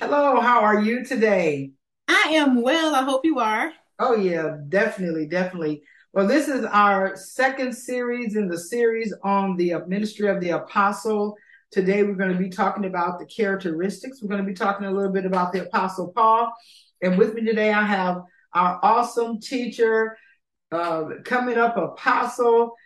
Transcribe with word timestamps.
Hello, 0.00 0.40
how 0.40 0.60
are 0.60 0.80
you 0.80 1.04
today? 1.04 1.72
I 2.06 2.34
am 2.34 2.62
well. 2.62 2.94
I 2.94 3.02
hope 3.02 3.24
you 3.24 3.40
are. 3.40 3.72
Oh, 3.98 4.14
yeah, 4.14 4.58
definitely, 4.68 5.26
definitely. 5.26 5.82
Well, 6.12 6.28
this 6.28 6.46
is 6.46 6.64
our 6.66 7.16
second 7.16 7.72
series 7.74 8.36
in 8.36 8.46
the 8.46 8.60
series 8.60 9.12
on 9.24 9.56
the 9.56 9.74
ministry 9.88 10.28
of 10.28 10.40
the 10.40 10.50
apostle. 10.50 11.34
Today, 11.72 12.04
we're 12.04 12.14
going 12.14 12.32
to 12.32 12.38
be 12.38 12.48
talking 12.48 12.84
about 12.84 13.18
the 13.18 13.26
characteristics. 13.26 14.22
We're 14.22 14.28
going 14.28 14.40
to 14.40 14.46
be 14.46 14.54
talking 14.54 14.86
a 14.86 14.92
little 14.92 15.10
bit 15.10 15.26
about 15.26 15.52
the 15.52 15.66
apostle 15.66 16.12
Paul. 16.14 16.52
And 17.02 17.18
with 17.18 17.34
me 17.34 17.42
today, 17.44 17.72
I 17.72 17.82
have 17.82 18.22
our 18.52 18.78
awesome 18.84 19.40
teacher, 19.40 20.16
uh, 20.70 21.06
coming 21.24 21.58
up 21.58 21.76
apostle, 21.76 22.76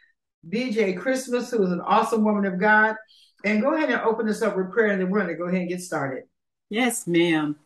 BJ 0.49 0.97
Christmas, 0.97 1.51
who 1.51 1.63
is 1.63 1.73
an 1.73 1.83
awesome 1.83 2.25
woman 2.25 2.47
of 2.47 2.59
God. 2.59 2.97
And 3.45 3.61
go 3.61 3.75
ahead 3.75 3.91
and 3.91 4.01
open 4.01 4.25
this 4.25 4.41
up 4.41 4.57
with 4.57 4.73
prayer, 4.73 4.93
and 4.93 5.01
then 5.03 5.11
we're 5.11 5.19
going 5.19 5.31
to 5.31 5.37
go 5.37 5.49
ahead 5.49 5.61
and 5.61 5.69
get 5.69 5.83
started. 5.83 6.23
Yes, 6.73 7.07
ma'am. 7.07 7.57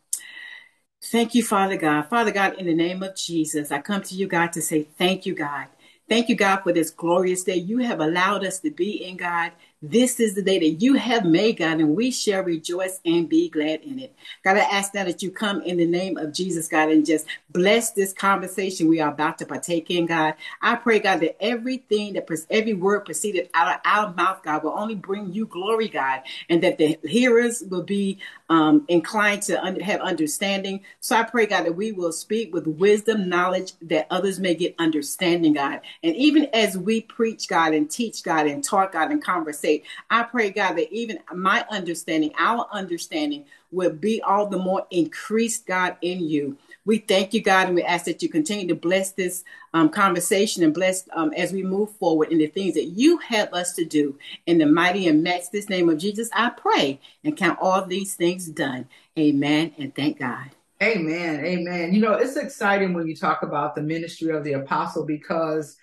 Thank 1.01 1.33
you, 1.33 1.41
Father 1.41 1.77
God. 1.77 2.09
Father 2.09 2.31
God, 2.31 2.55
in 2.55 2.65
the 2.65 2.75
name 2.75 3.01
of 3.03 3.15
Jesus, 3.15 3.71
I 3.71 3.79
come 3.79 4.01
to 4.01 4.15
you, 4.15 4.27
God, 4.27 4.51
to 4.51 4.61
say 4.61 4.83
thank 4.83 5.25
you, 5.25 5.33
God. 5.33 5.67
Thank 6.09 6.27
you, 6.27 6.35
God, 6.35 6.57
for 6.57 6.73
this 6.73 6.89
glorious 6.89 7.45
day 7.45 7.55
you 7.55 7.77
have 7.77 8.01
allowed 8.01 8.45
us 8.45 8.59
to 8.59 8.69
be 8.69 9.05
in, 9.05 9.15
God. 9.15 9.53
This 9.81 10.19
is 10.19 10.33
the 10.33 10.41
day 10.41 10.57
that 10.57 10.81
you 10.81 10.95
have 10.95 11.23
made, 11.23 11.57
God, 11.57 11.79
and 11.79 11.95
we 11.95 12.09
shall 12.09 12.43
rejoice 12.43 12.99
and 13.05 13.29
be 13.29 13.47
glad 13.47 13.81
in 13.81 13.99
it. 13.99 14.15
God, 14.43 14.57
I 14.57 14.61
ask 14.61 14.95
now 14.95 15.03
that 15.03 15.21
you 15.21 15.29
come 15.29 15.61
in 15.61 15.77
the 15.77 15.85
name 15.85 16.17
of 16.17 16.33
Jesus, 16.33 16.67
God, 16.67 16.89
and 16.89 17.05
just 17.05 17.27
bless 17.51 17.91
this 17.91 18.11
conversation 18.11 18.87
we 18.87 18.99
are 18.99 19.11
about 19.11 19.37
to 19.37 19.45
partake 19.45 19.91
in, 19.91 20.07
God. 20.07 20.33
I 20.63 20.77
pray, 20.77 20.97
God, 20.97 21.19
that 21.19 21.39
everything 21.39 22.13
that 22.13 22.27
every 22.49 22.73
word 22.73 23.05
proceeded 23.05 23.51
out 23.53 23.75
of 23.75 23.81
our 23.85 24.13
mouth, 24.15 24.41
God, 24.41 24.63
will 24.63 24.73
only 24.75 24.95
bring 24.95 25.31
you 25.31 25.45
glory, 25.45 25.89
God, 25.89 26.23
and 26.49 26.63
that 26.63 26.79
the 26.79 26.97
hearers 27.03 27.63
will 27.69 27.83
be 27.83 28.17
um, 28.49 28.85
inclined 28.87 29.43
to 29.43 29.63
un- 29.63 29.79
have 29.79 30.01
understanding. 30.01 30.81
So 31.01 31.15
I 31.15 31.23
pray, 31.23 31.45
God, 31.45 31.65
that 31.65 31.75
we 31.75 31.91
will 31.91 32.11
speak 32.11 32.53
with 32.53 32.65
wisdom, 32.65 33.29
knowledge, 33.29 33.73
that 33.83 34.07
others 34.09 34.39
may 34.39 34.55
get 34.55 34.75
understanding, 34.79 35.53
God. 35.53 35.81
And 36.01 36.15
even 36.15 36.47
as 36.53 36.77
we 36.77 37.01
preach, 37.01 37.47
God, 37.47 37.73
and 37.73 37.89
teach, 37.89 38.23
God, 38.23 38.47
and 38.47 38.63
talk, 38.63 38.93
God, 38.93 39.11
and 39.11 39.23
conversate, 39.67 39.85
I 40.09 40.23
pray, 40.23 40.49
God, 40.51 40.73
that 40.77 40.91
even 40.91 41.19
my 41.33 41.65
understanding, 41.69 42.31
our 42.39 42.67
understanding, 42.71 43.45
will 43.71 43.91
be 43.91 44.21
all 44.21 44.47
the 44.47 44.57
more 44.57 44.87
increased, 44.91 45.65
God, 45.65 45.97
in 46.01 46.21
you. 46.21 46.57
We 46.85 46.99
thank 46.99 47.33
you, 47.33 47.41
God, 47.41 47.67
and 47.67 47.75
we 47.75 47.83
ask 47.83 48.05
that 48.05 48.23
you 48.23 48.29
continue 48.29 48.67
to 48.67 48.75
bless 48.75 49.11
this 49.11 49.43
um, 49.73 49.89
conversation 49.89 50.63
and 50.63 50.73
bless 50.73 51.07
um, 51.13 51.33
as 51.33 51.51
we 51.51 51.63
move 51.63 51.91
forward 51.97 52.31
in 52.31 52.37
the 52.37 52.47
things 52.47 52.75
that 52.75 52.85
you 52.85 53.17
have 53.17 53.53
us 53.53 53.73
to 53.73 53.83
do. 53.83 54.17
In 54.45 54.57
the 54.57 54.65
mighty 54.65 55.07
and 55.07 55.21
matchless 55.21 55.69
name 55.69 55.89
of 55.89 55.97
Jesus, 55.97 56.29
I 56.33 56.49
pray 56.49 57.01
and 57.25 57.35
count 57.35 57.59
all 57.61 57.85
these 57.85 58.15
things 58.15 58.47
done. 58.47 58.87
Amen 59.19 59.73
and 59.77 59.93
thank 59.93 60.19
God. 60.19 60.51
Amen. 60.81 61.43
Amen. 61.43 61.93
You 61.93 61.99
know, 61.99 62.13
it's 62.13 62.37
exciting 62.37 62.93
when 62.93 63.07
you 63.07 63.15
talk 63.15 63.41
about 63.41 63.75
the 63.75 63.81
ministry 63.81 64.29
of 64.29 64.43
the 64.43 64.53
apostle 64.53 65.05
because 65.05 65.75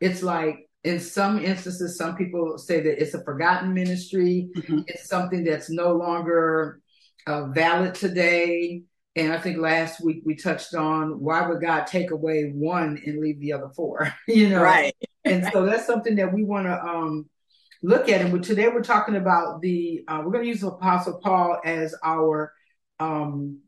it's 0.00 0.22
like 0.22 0.68
in 0.84 0.98
some 0.98 1.44
instances, 1.44 1.96
some 1.96 2.16
people 2.16 2.58
say 2.58 2.80
that 2.80 3.00
it's 3.00 3.14
a 3.14 3.22
forgotten 3.22 3.72
ministry. 3.72 4.48
Mm-hmm. 4.56 4.80
It's 4.88 5.08
something 5.08 5.44
that's 5.44 5.70
no 5.70 5.92
longer 5.92 6.80
uh, 7.26 7.46
valid 7.46 7.94
today. 7.94 8.82
And 9.14 9.32
I 9.32 9.38
think 9.38 9.58
last 9.58 10.02
week 10.02 10.22
we 10.24 10.34
touched 10.34 10.74
on 10.74 11.20
why 11.20 11.46
would 11.46 11.60
God 11.60 11.86
take 11.86 12.10
away 12.10 12.50
one 12.54 13.00
and 13.06 13.20
leave 13.20 13.38
the 13.40 13.52
other 13.52 13.68
four? 13.76 14.12
you 14.28 14.48
know, 14.48 14.62
right? 14.62 14.94
and 15.24 15.48
so 15.52 15.66
that's 15.66 15.86
something 15.86 16.16
that 16.16 16.32
we 16.32 16.42
want 16.42 16.66
to 16.66 16.82
um, 16.82 17.28
look 17.82 18.08
at. 18.08 18.20
And 18.20 18.42
today 18.42 18.68
we're 18.68 18.82
talking 18.82 19.16
about 19.16 19.60
the 19.60 20.02
uh, 20.08 20.22
we're 20.24 20.32
going 20.32 20.44
to 20.44 20.48
use 20.48 20.62
Apostle 20.62 21.20
Paul 21.22 21.60
as 21.64 21.94
our 22.02 22.52
um, 22.98 23.60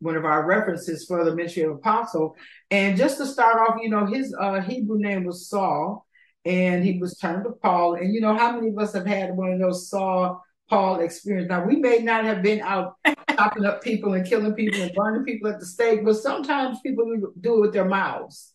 one 0.00 0.16
of 0.16 0.24
our 0.24 0.46
references 0.46 1.04
for 1.06 1.24
the 1.24 1.34
ministry 1.34 1.62
of 1.62 1.72
apostle. 1.72 2.34
And 2.70 2.96
just 2.96 3.18
to 3.18 3.26
start 3.26 3.58
off, 3.58 3.76
you 3.82 3.90
know, 3.90 4.06
his 4.06 4.34
uh, 4.40 4.60
Hebrew 4.62 4.98
name 4.98 5.24
was 5.24 5.48
Saul 5.48 6.06
and 6.44 6.84
he 6.84 6.98
was 6.98 7.16
turned 7.18 7.44
to 7.44 7.50
Paul. 7.50 7.94
And 7.94 8.12
you 8.14 8.20
know, 8.20 8.36
how 8.36 8.52
many 8.52 8.68
of 8.68 8.78
us 8.78 8.94
have 8.94 9.06
had 9.06 9.36
one 9.36 9.52
of 9.52 9.58
those 9.58 9.88
Saul 9.88 10.42
Paul 10.68 11.00
experience? 11.00 11.48
Now, 11.48 11.64
we 11.64 11.76
may 11.76 11.98
not 11.98 12.24
have 12.24 12.42
been 12.42 12.60
out 12.60 12.96
chopping 13.30 13.64
up 13.64 13.82
people 13.82 14.14
and 14.14 14.26
killing 14.26 14.54
people 14.54 14.80
and 14.80 14.92
burning 14.94 15.24
people 15.24 15.50
at 15.50 15.60
the 15.60 15.66
stake, 15.66 16.04
but 16.04 16.16
sometimes 16.16 16.80
people 16.80 17.04
do 17.40 17.56
it 17.56 17.60
with 17.60 17.72
their 17.72 17.84
mouths 17.84 18.54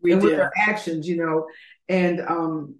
we 0.00 0.12
and 0.12 0.20
do. 0.20 0.28
with 0.28 0.36
their 0.36 0.52
actions, 0.56 1.08
you 1.08 1.16
know. 1.16 1.46
And 1.88 2.20
um, 2.20 2.76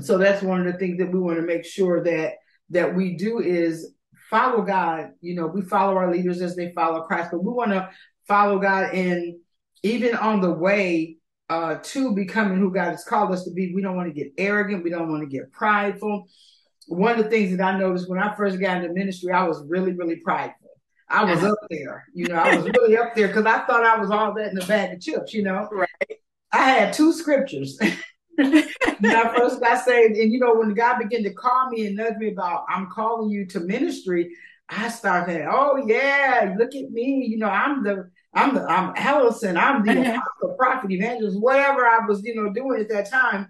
so 0.00 0.18
that's 0.18 0.42
one 0.42 0.66
of 0.66 0.72
the 0.72 0.78
things 0.78 0.98
that 0.98 1.12
we 1.12 1.20
want 1.20 1.36
to 1.36 1.42
make 1.42 1.64
sure 1.64 2.02
that 2.04 2.34
that 2.70 2.94
we 2.94 3.16
do 3.16 3.40
is 3.40 3.94
follow 4.30 4.62
God. 4.62 5.10
You 5.20 5.34
know, 5.34 5.46
we 5.46 5.62
follow 5.62 5.96
our 5.96 6.12
leaders 6.12 6.40
as 6.40 6.56
they 6.56 6.72
follow 6.72 7.02
Christ, 7.02 7.30
but 7.30 7.44
we 7.44 7.52
want 7.52 7.70
to 7.70 7.90
follow 8.26 8.58
God 8.58 8.94
and 8.94 9.36
even 9.82 10.16
on 10.16 10.40
the 10.40 10.50
way 10.50 11.18
uh, 11.48 11.76
to 11.82 12.14
becoming 12.14 12.58
who 12.58 12.72
God 12.72 12.90
has 12.90 13.04
called 13.04 13.32
us 13.32 13.44
to 13.44 13.50
be. 13.50 13.74
We 13.74 13.82
don't 13.82 13.96
want 13.96 14.08
to 14.08 14.14
get 14.14 14.32
arrogant. 14.38 14.84
We 14.84 14.90
don't 14.90 15.10
want 15.10 15.22
to 15.22 15.28
get 15.28 15.52
prideful. 15.52 16.26
One 16.86 17.18
of 17.18 17.24
the 17.24 17.30
things 17.30 17.56
that 17.56 17.64
I 17.64 17.78
noticed 17.78 18.08
when 18.08 18.18
I 18.18 18.34
first 18.34 18.60
got 18.60 18.78
into 18.78 18.92
ministry, 18.92 19.32
I 19.32 19.44
was 19.44 19.62
really, 19.66 19.92
really 19.92 20.16
prideful. 20.16 20.64
I 21.08 21.24
was 21.24 21.44
up 21.44 21.58
there, 21.70 22.04
you 22.14 22.26
know, 22.26 22.36
I 22.36 22.56
was 22.56 22.64
really 22.64 22.96
up 22.96 23.14
there 23.14 23.28
because 23.28 23.44
I 23.44 23.64
thought 23.66 23.84
I 23.84 23.98
was 24.00 24.10
all 24.10 24.34
that 24.34 24.50
in 24.50 24.58
a 24.58 24.66
bag 24.66 24.94
of 24.94 25.00
chips, 25.00 25.34
you 25.34 25.42
know. 25.42 25.68
Right. 25.70 25.88
I 26.50 26.70
had 26.70 26.92
two 26.92 27.12
scriptures. 27.12 27.78
when 28.36 28.66
I 29.04 29.36
first 29.36 29.60
got 29.60 29.84
saved, 29.84 30.16
and 30.16 30.32
you 30.32 30.40
know, 30.40 30.54
when 30.54 30.74
God 30.74 30.98
began 30.98 31.22
to 31.24 31.32
call 31.32 31.70
me 31.70 31.86
and 31.86 31.96
nudge 31.96 32.16
me 32.16 32.32
about, 32.32 32.64
I'm 32.68 32.90
calling 32.90 33.30
you 33.30 33.46
to 33.46 33.60
ministry, 33.60 34.34
I 34.76 34.88
started, 34.88 35.46
oh 35.50 35.84
yeah, 35.86 36.54
look 36.58 36.74
at 36.74 36.90
me, 36.90 37.26
you 37.28 37.38
know, 37.38 37.48
I'm 37.48 37.84
the 37.84 38.10
I'm 38.34 38.54
the, 38.54 38.64
I'm 38.64 38.92
Allison, 38.96 39.56
I'm 39.56 39.84
the 39.84 39.92
apostle, 39.92 40.56
prophet, 40.58 40.90
evangelist, 40.90 41.40
whatever 41.40 41.86
I 41.86 42.00
was, 42.06 42.22
you 42.24 42.34
know, 42.34 42.52
doing 42.52 42.80
at 42.80 42.88
that 42.88 43.08
time. 43.08 43.48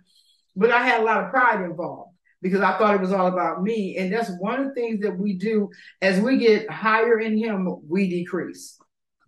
But 0.55 0.71
I 0.71 0.87
had 0.87 1.01
a 1.01 1.05
lot 1.05 1.25
of 1.25 1.31
pride 1.31 1.65
involved 1.65 2.13
because 2.43 2.61
I 2.61 2.77
thought 2.77 2.95
it 2.95 3.01
was 3.01 3.13
all 3.13 3.27
about 3.27 3.63
me. 3.63 3.97
And 3.97 4.13
that's 4.13 4.31
one 4.39 4.61
of 4.61 4.67
the 4.67 4.75
things 4.75 5.01
that 5.01 5.19
we 5.19 5.35
do 5.35 5.71
as 6.03 6.21
we 6.21 6.37
get 6.37 6.71
higher 6.71 7.19
in 7.19 7.39
Him, 7.39 7.81
we 7.89 8.11
decrease. 8.11 8.79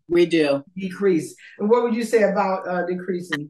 We 0.08 0.26
do 0.26 0.62
decrease. 0.76 1.34
And 1.58 1.70
what 1.70 1.82
would 1.82 1.94
you 1.94 2.04
say 2.04 2.24
about 2.24 2.68
uh, 2.68 2.84
decreasing? 2.86 3.48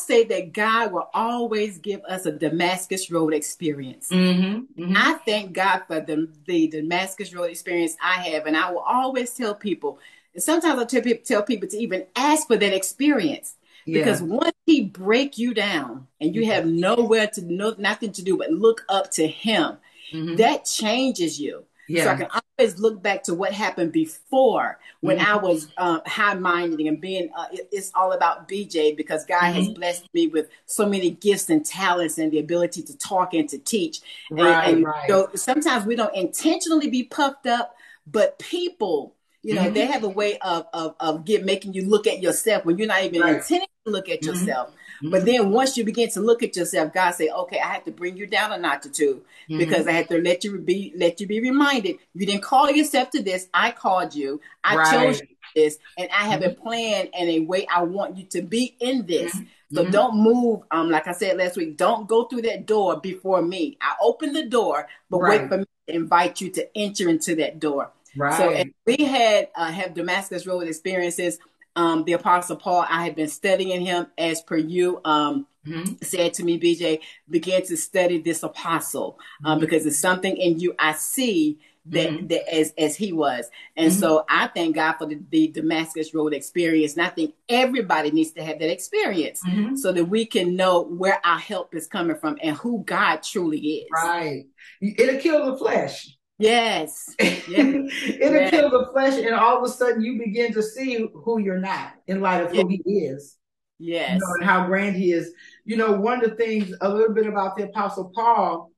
Say 0.00 0.24
that 0.24 0.52
God 0.52 0.92
will 0.92 1.08
always 1.14 1.78
give 1.78 2.02
us 2.04 2.26
a 2.26 2.32
Damascus 2.32 3.10
Road 3.10 3.32
experience. 3.32 4.08
Mm-hmm, 4.10 4.82
mm-hmm. 4.82 4.96
I 4.96 5.14
thank 5.24 5.52
God 5.52 5.82
for 5.86 6.00
the, 6.00 6.28
the 6.46 6.68
Damascus 6.68 7.34
Road 7.34 7.50
experience 7.50 7.96
I 8.02 8.14
have, 8.30 8.46
and 8.46 8.56
I 8.56 8.70
will 8.70 8.80
always 8.80 9.34
tell 9.34 9.54
people 9.54 9.98
and 10.34 10.42
sometimes 10.42 10.80
I 10.80 10.84
tell 10.84 11.02
people, 11.02 11.24
tell 11.24 11.42
people 11.42 11.68
to 11.68 11.76
even 11.76 12.06
ask 12.14 12.46
for 12.46 12.56
that 12.56 12.72
experience. 12.74 13.56
Yeah. 13.86 13.98
Because 13.98 14.22
once 14.22 14.56
he 14.66 14.82
break 14.82 15.38
you 15.38 15.54
down 15.54 16.06
and 16.20 16.34
you 16.34 16.46
have 16.46 16.66
nowhere 16.66 17.26
to 17.28 17.42
no 17.42 17.74
nothing 17.78 18.12
to 18.12 18.22
do 18.22 18.36
but 18.36 18.50
look 18.50 18.84
up 18.88 19.10
to 19.12 19.26
him, 19.26 19.78
mm-hmm. 20.12 20.36
that 20.36 20.64
changes 20.64 21.40
you. 21.40 21.64
Yeah. 21.90 22.04
So 22.04 22.10
I 22.10 22.16
can 22.16 22.42
always 22.58 22.78
look 22.78 23.02
back 23.02 23.24
to 23.24 23.34
what 23.34 23.52
happened 23.52 23.90
before 23.90 24.78
when 25.00 25.18
mm-hmm. 25.18 25.32
I 25.32 25.36
was 25.36 25.68
uh, 25.76 25.98
high 26.06 26.34
minded 26.34 26.78
and 26.80 27.00
being, 27.00 27.30
uh, 27.36 27.46
it, 27.52 27.68
it's 27.72 27.90
all 27.96 28.12
about 28.12 28.48
BJ 28.48 28.96
because 28.96 29.24
God 29.26 29.40
mm-hmm. 29.40 29.54
has 29.54 29.68
blessed 29.70 30.14
me 30.14 30.28
with 30.28 30.48
so 30.66 30.86
many 30.86 31.10
gifts 31.10 31.50
and 31.50 31.66
talents 31.66 32.18
and 32.18 32.30
the 32.30 32.38
ability 32.38 32.82
to 32.82 32.96
talk 32.96 33.34
and 33.34 33.48
to 33.48 33.58
teach. 33.58 34.00
Right, 34.30 34.68
and, 34.68 34.76
and 34.76 34.84
right. 34.84 35.08
So 35.08 35.30
sometimes 35.34 35.84
we 35.84 35.96
don't 35.96 36.14
intentionally 36.14 36.88
be 36.88 37.02
puffed 37.02 37.46
up, 37.46 37.74
but 38.06 38.38
people 38.38 39.16
you 39.42 39.54
know, 39.54 39.62
mm-hmm. 39.62 39.72
they 39.72 39.86
have 39.86 40.04
a 40.04 40.08
way 40.08 40.36
of 40.40 40.66
of 40.74 40.94
of 41.00 41.24
get 41.24 41.46
making 41.46 41.72
you 41.72 41.88
look 41.88 42.06
at 42.06 42.22
yourself 42.22 42.66
when 42.66 42.76
you're 42.76 42.86
not 42.86 43.04
even 43.04 43.22
right. 43.22 43.36
intending 43.36 43.68
to 43.86 43.90
look 43.90 44.10
at 44.10 44.20
mm-hmm. 44.20 44.34
yourself. 44.34 44.70
Mm-hmm. 45.02 45.10
But 45.10 45.24
then 45.24 45.50
once 45.50 45.76
you 45.76 45.84
begin 45.84 46.10
to 46.10 46.20
look 46.20 46.42
at 46.42 46.56
yourself, 46.56 46.92
God 46.92 47.12
say, 47.12 47.30
"Okay, 47.30 47.58
I 47.58 47.68
have 47.68 47.84
to 47.84 47.90
bring 47.90 48.16
you 48.16 48.26
down 48.26 48.52
a 48.52 48.58
notch 48.58 48.86
or 48.86 48.90
2 48.90 49.14
mm-hmm. 49.14 49.58
because 49.58 49.86
I 49.86 49.92
have 49.92 50.08
to 50.08 50.20
let 50.20 50.44
you 50.44 50.58
be 50.58 50.92
let 50.96 51.20
you 51.20 51.26
be 51.26 51.40
reminded 51.40 51.96
you 52.14 52.26
didn't 52.26 52.42
call 52.42 52.70
yourself 52.70 53.10
to 53.10 53.22
this. 53.22 53.48
I 53.54 53.70
called 53.70 54.14
you. 54.14 54.40
I 54.62 54.76
right. 54.76 54.92
chose 54.92 55.20
you 55.20 55.28
this, 55.54 55.78
and 55.96 56.08
I 56.10 56.26
have 56.26 56.42
a 56.42 56.50
mm-hmm. 56.50 56.62
plan 56.62 57.08
and 57.18 57.30
a 57.30 57.40
way 57.40 57.66
I 57.74 57.82
want 57.82 58.16
you 58.16 58.24
to 58.26 58.42
be 58.42 58.76
in 58.80 59.06
this." 59.06 59.34
Mm-hmm. 59.34 59.44
So 59.72 59.82
mm-hmm. 59.82 59.92
don't 59.92 60.16
move. 60.16 60.62
Um, 60.70 60.90
like 60.90 61.06
I 61.06 61.12
said 61.12 61.38
last 61.38 61.56
week, 61.56 61.76
don't 61.76 62.08
go 62.08 62.24
through 62.24 62.42
that 62.42 62.66
door 62.66 63.00
before 63.00 63.40
me. 63.40 63.78
I 63.80 63.94
open 64.02 64.32
the 64.32 64.46
door, 64.46 64.88
but 65.08 65.20
right. 65.20 65.40
wait 65.40 65.48
for 65.48 65.58
me 65.58 65.64
to 65.88 65.94
invite 65.94 66.40
you 66.40 66.50
to 66.50 66.76
enter 66.76 67.08
into 67.08 67.36
that 67.36 67.60
door. 67.60 67.92
Right. 68.16 68.36
So 68.36 68.64
we 68.86 69.04
had 69.04 69.48
uh, 69.54 69.70
have 69.70 69.94
Damascus 69.94 70.46
Road 70.46 70.66
experiences. 70.66 71.38
Um, 71.76 72.04
the 72.04 72.14
Apostle 72.14 72.56
Paul, 72.56 72.84
I 72.88 73.04
had 73.04 73.14
been 73.14 73.28
studying 73.28 73.80
him 73.80 74.06
as 74.18 74.42
per 74.42 74.56
you 74.56 75.00
um, 75.04 75.46
mm-hmm. 75.66 75.94
said 76.02 76.34
to 76.34 76.44
me, 76.44 76.58
BJ, 76.58 77.00
began 77.28 77.64
to 77.66 77.76
study 77.76 78.18
this 78.18 78.42
apostle 78.42 79.18
um, 79.44 79.52
mm-hmm. 79.52 79.60
because 79.60 79.86
it's 79.86 79.98
something 79.98 80.36
in 80.36 80.58
you 80.58 80.74
I 80.78 80.92
see 80.92 81.58
that, 81.86 82.10
mm-hmm. 82.10 82.26
that 82.28 82.54
as 82.54 82.72
as 82.76 82.96
he 82.96 83.12
was. 83.12 83.48
And 83.76 83.90
mm-hmm. 83.90 84.00
so 84.00 84.24
I 84.28 84.48
thank 84.48 84.74
God 84.76 84.94
for 84.94 85.06
the, 85.06 85.20
the, 85.30 85.48
Damascus 85.48 86.14
Road 86.14 86.34
experience. 86.34 86.94
And 86.94 87.02
I 87.02 87.08
think 87.08 87.34
everybody 87.48 88.10
needs 88.10 88.32
to 88.32 88.44
have 88.44 88.58
that 88.58 88.70
experience 88.70 89.40
mm-hmm. 89.46 89.76
so 89.76 89.92
that 89.92 90.04
we 90.04 90.26
can 90.26 90.56
know 90.56 90.82
where 90.82 91.20
our 91.24 91.38
help 91.38 91.74
is 91.74 91.86
coming 91.86 92.16
from 92.16 92.36
and 92.42 92.56
who 92.56 92.84
God 92.84 93.22
truly 93.22 93.58
is. 93.58 93.88
Right. 93.92 94.46
It'll 94.80 95.20
kill 95.20 95.50
the 95.50 95.56
flesh 95.56 96.16
Yes. 96.40 97.14
It'll 97.18 97.50
yes. 97.50 98.50
kill 98.50 98.70
the 98.70 98.88
flesh, 98.92 99.18
and 99.18 99.34
all 99.34 99.58
of 99.58 99.64
a 99.64 99.72
sudden 99.72 100.02
you 100.02 100.18
begin 100.18 100.54
to 100.54 100.62
see 100.62 101.06
who 101.12 101.38
you're 101.38 101.60
not 101.60 101.92
in 102.06 102.22
light 102.22 102.42
of 102.42 102.54
yes. 102.54 102.62
who 102.62 102.68
he 102.68 102.82
is. 102.86 103.36
Yes. 103.78 104.14
You 104.14 104.18
know, 104.20 104.34
and 104.40 104.44
how 104.44 104.66
grand 104.66 104.96
he 104.96 105.12
is. 105.12 105.32
You 105.66 105.76
know, 105.76 105.92
one 105.92 106.24
of 106.24 106.30
the 106.30 106.36
things, 106.36 106.74
a 106.80 106.88
little 106.88 107.14
bit 107.14 107.26
about 107.26 107.56
the 107.56 107.64
Apostle 107.64 108.10
Paul, 108.14 108.72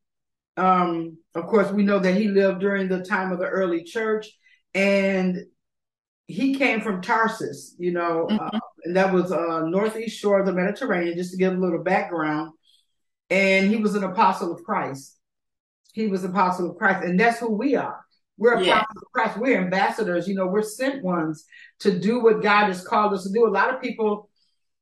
um, 0.56 1.18
of 1.36 1.46
course, 1.46 1.70
we 1.70 1.84
know 1.84 2.00
that 2.00 2.16
he 2.16 2.28
lived 2.28 2.60
during 2.60 2.88
the 2.88 3.04
time 3.04 3.30
of 3.30 3.38
the 3.38 3.46
early 3.46 3.84
church, 3.84 4.28
and 4.74 5.38
he 6.26 6.56
came 6.56 6.80
from 6.80 7.00
Tarsus, 7.00 7.76
you 7.78 7.92
know, 7.92 8.26
mm-hmm. 8.28 8.44
uh, 8.44 8.60
and 8.84 8.96
that 8.96 9.12
was 9.12 9.30
uh, 9.30 9.62
northeast 9.66 10.18
shore 10.18 10.40
of 10.40 10.46
the 10.46 10.52
Mediterranean, 10.52 11.16
just 11.16 11.30
to 11.30 11.36
give 11.36 11.52
a 11.52 11.60
little 11.60 11.82
background. 11.82 12.52
And 13.30 13.70
he 13.70 13.76
was 13.76 13.94
an 13.94 14.04
apostle 14.04 14.52
of 14.52 14.64
Christ 14.64 15.16
he 15.92 16.06
was 16.08 16.24
apostle 16.24 16.70
of 16.70 16.76
Christ, 16.76 17.04
and 17.04 17.18
that's 17.18 17.38
who 17.38 17.50
we 17.50 17.76
are. 17.76 18.04
We're 18.38 18.54
apostles 18.54 18.66
yeah. 18.66 18.80
of 18.80 19.12
Christ. 19.12 19.38
We're 19.38 19.60
ambassadors. 19.60 20.26
You 20.26 20.34
know, 20.34 20.46
we're 20.46 20.62
sent 20.62 21.04
ones 21.04 21.44
to 21.80 21.98
do 21.98 22.20
what 22.20 22.42
God 22.42 22.66
has 22.66 22.84
called 22.84 23.12
us 23.12 23.24
to 23.24 23.32
do. 23.32 23.46
A 23.46 23.50
lot 23.50 23.72
of 23.72 23.80
people, 23.80 24.28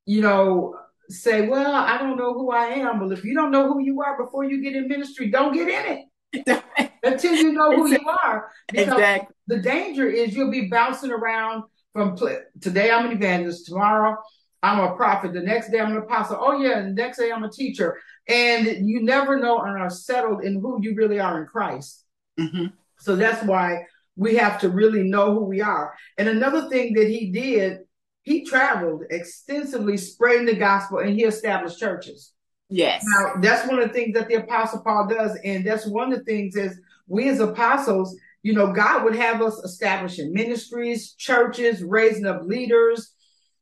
you 0.06 0.22
know, 0.22 0.76
say, 1.08 1.48
"Well, 1.48 1.74
I 1.74 1.98
don't 1.98 2.16
know 2.16 2.32
who 2.32 2.50
I 2.50 2.66
am." 2.66 3.00
Well, 3.00 3.12
if 3.12 3.24
you 3.24 3.34
don't 3.34 3.50
know 3.50 3.72
who 3.72 3.80
you 3.80 4.00
are 4.02 4.22
before 4.22 4.44
you 4.44 4.62
get 4.62 4.76
in 4.76 4.88
ministry, 4.88 5.30
don't 5.30 5.52
get 5.52 5.68
in 5.68 6.04
it 6.34 6.62
until 7.02 7.34
you 7.34 7.52
know 7.52 7.74
who 7.74 7.88
you 7.88 8.08
are. 8.22 8.50
Because 8.68 8.94
exactly. 8.94 9.34
the 9.48 9.58
danger 9.58 10.08
is 10.08 10.34
you'll 10.34 10.50
be 10.50 10.68
bouncing 10.68 11.10
around 11.10 11.64
from 11.92 12.16
today. 12.60 12.90
I'm 12.90 13.06
an 13.06 13.12
evangelist. 13.12 13.66
Tomorrow 13.66 14.16
I'm 14.62 14.80
a 14.80 14.94
prophet. 14.94 15.32
The 15.32 15.40
next 15.40 15.70
day 15.70 15.80
I'm 15.80 15.92
an 15.92 15.98
apostle. 15.98 16.38
Oh 16.40 16.60
yeah, 16.60 16.82
the 16.82 16.90
next 16.90 17.18
day 17.18 17.32
I'm 17.32 17.44
a 17.44 17.50
teacher 17.50 17.98
and 18.30 18.88
you 18.88 19.02
never 19.02 19.38
know 19.38 19.60
and 19.60 19.76
are 19.76 19.90
settled 19.90 20.44
in 20.44 20.60
who 20.60 20.78
you 20.80 20.94
really 20.94 21.18
are 21.18 21.40
in 21.40 21.46
Christ. 21.46 22.04
Mm-hmm. 22.38 22.66
So 22.98 23.16
that's 23.16 23.44
why 23.44 23.86
we 24.16 24.36
have 24.36 24.60
to 24.60 24.68
really 24.68 25.02
know 25.02 25.34
who 25.34 25.44
we 25.44 25.60
are. 25.60 25.94
And 26.16 26.28
another 26.28 26.68
thing 26.68 26.94
that 26.94 27.08
he 27.08 27.32
did, 27.32 27.78
he 28.22 28.44
traveled 28.44 29.02
extensively 29.10 29.96
spreading 29.96 30.46
the 30.46 30.54
gospel 30.54 30.98
and 30.98 31.14
he 31.14 31.24
established 31.24 31.80
churches. 31.80 32.32
Yes. 32.68 33.02
Now, 33.04 33.40
that's 33.40 33.66
one 33.68 33.80
of 33.80 33.88
the 33.88 33.94
things 33.94 34.14
that 34.14 34.28
the 34.28 34.34
apostle 34.34 34.82
Paul 34.84 35.08
does. 35.08 35.36
And 35.44 35.66
that's 35.66 35.86
one 35.86 36.12
of 36.12 36.18
the 36.18 36.24
things 36.24 36.54
is 36.54 36.78
we 37.08 37.28
as 37.28 37.40
apostles, 37.40 38.16
you 38.42 38.52
know, 38.52 38.72
God 38.72 39.02
would 39.04 39.16
have 39.16 39.42
us 39.42 39.58
establishing 39.64 40.32
ministries, 40.32 41.14
churches, 41.14 41.82
raising 41.82 42.26
up 42.26 42.42
leaders, 42.44 43.12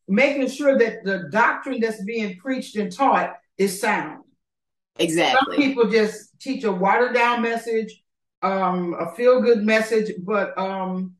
making 0.09 0.49
sure 0.49 0.77
that 0.79 1.05
the 1.05 1.29
doctrine 1.31 1.81
that's 1.81 2.05
being 2.05 2.37
preached 2.37 2.77
and 2.77 2.93
taught 2.93 3.35
is 3.57 3.81
sound. 3.81 4.25
Exactly. 4.99 5.57
Some 5.57 5.63
people 5.63 5.91
just 5.91 6.39
teach 6.41 6.65
a 6.65 6.73
watered 6.73 7.15
down 7.15 7.43
message, 7.43 8.03
um, 8.43 8.95
a 8.99 9.13
feel 9.15 9.41
good 9.41 9.65
message, 9.65 10.13
but 10.19 10.57
um, 10.59 11.15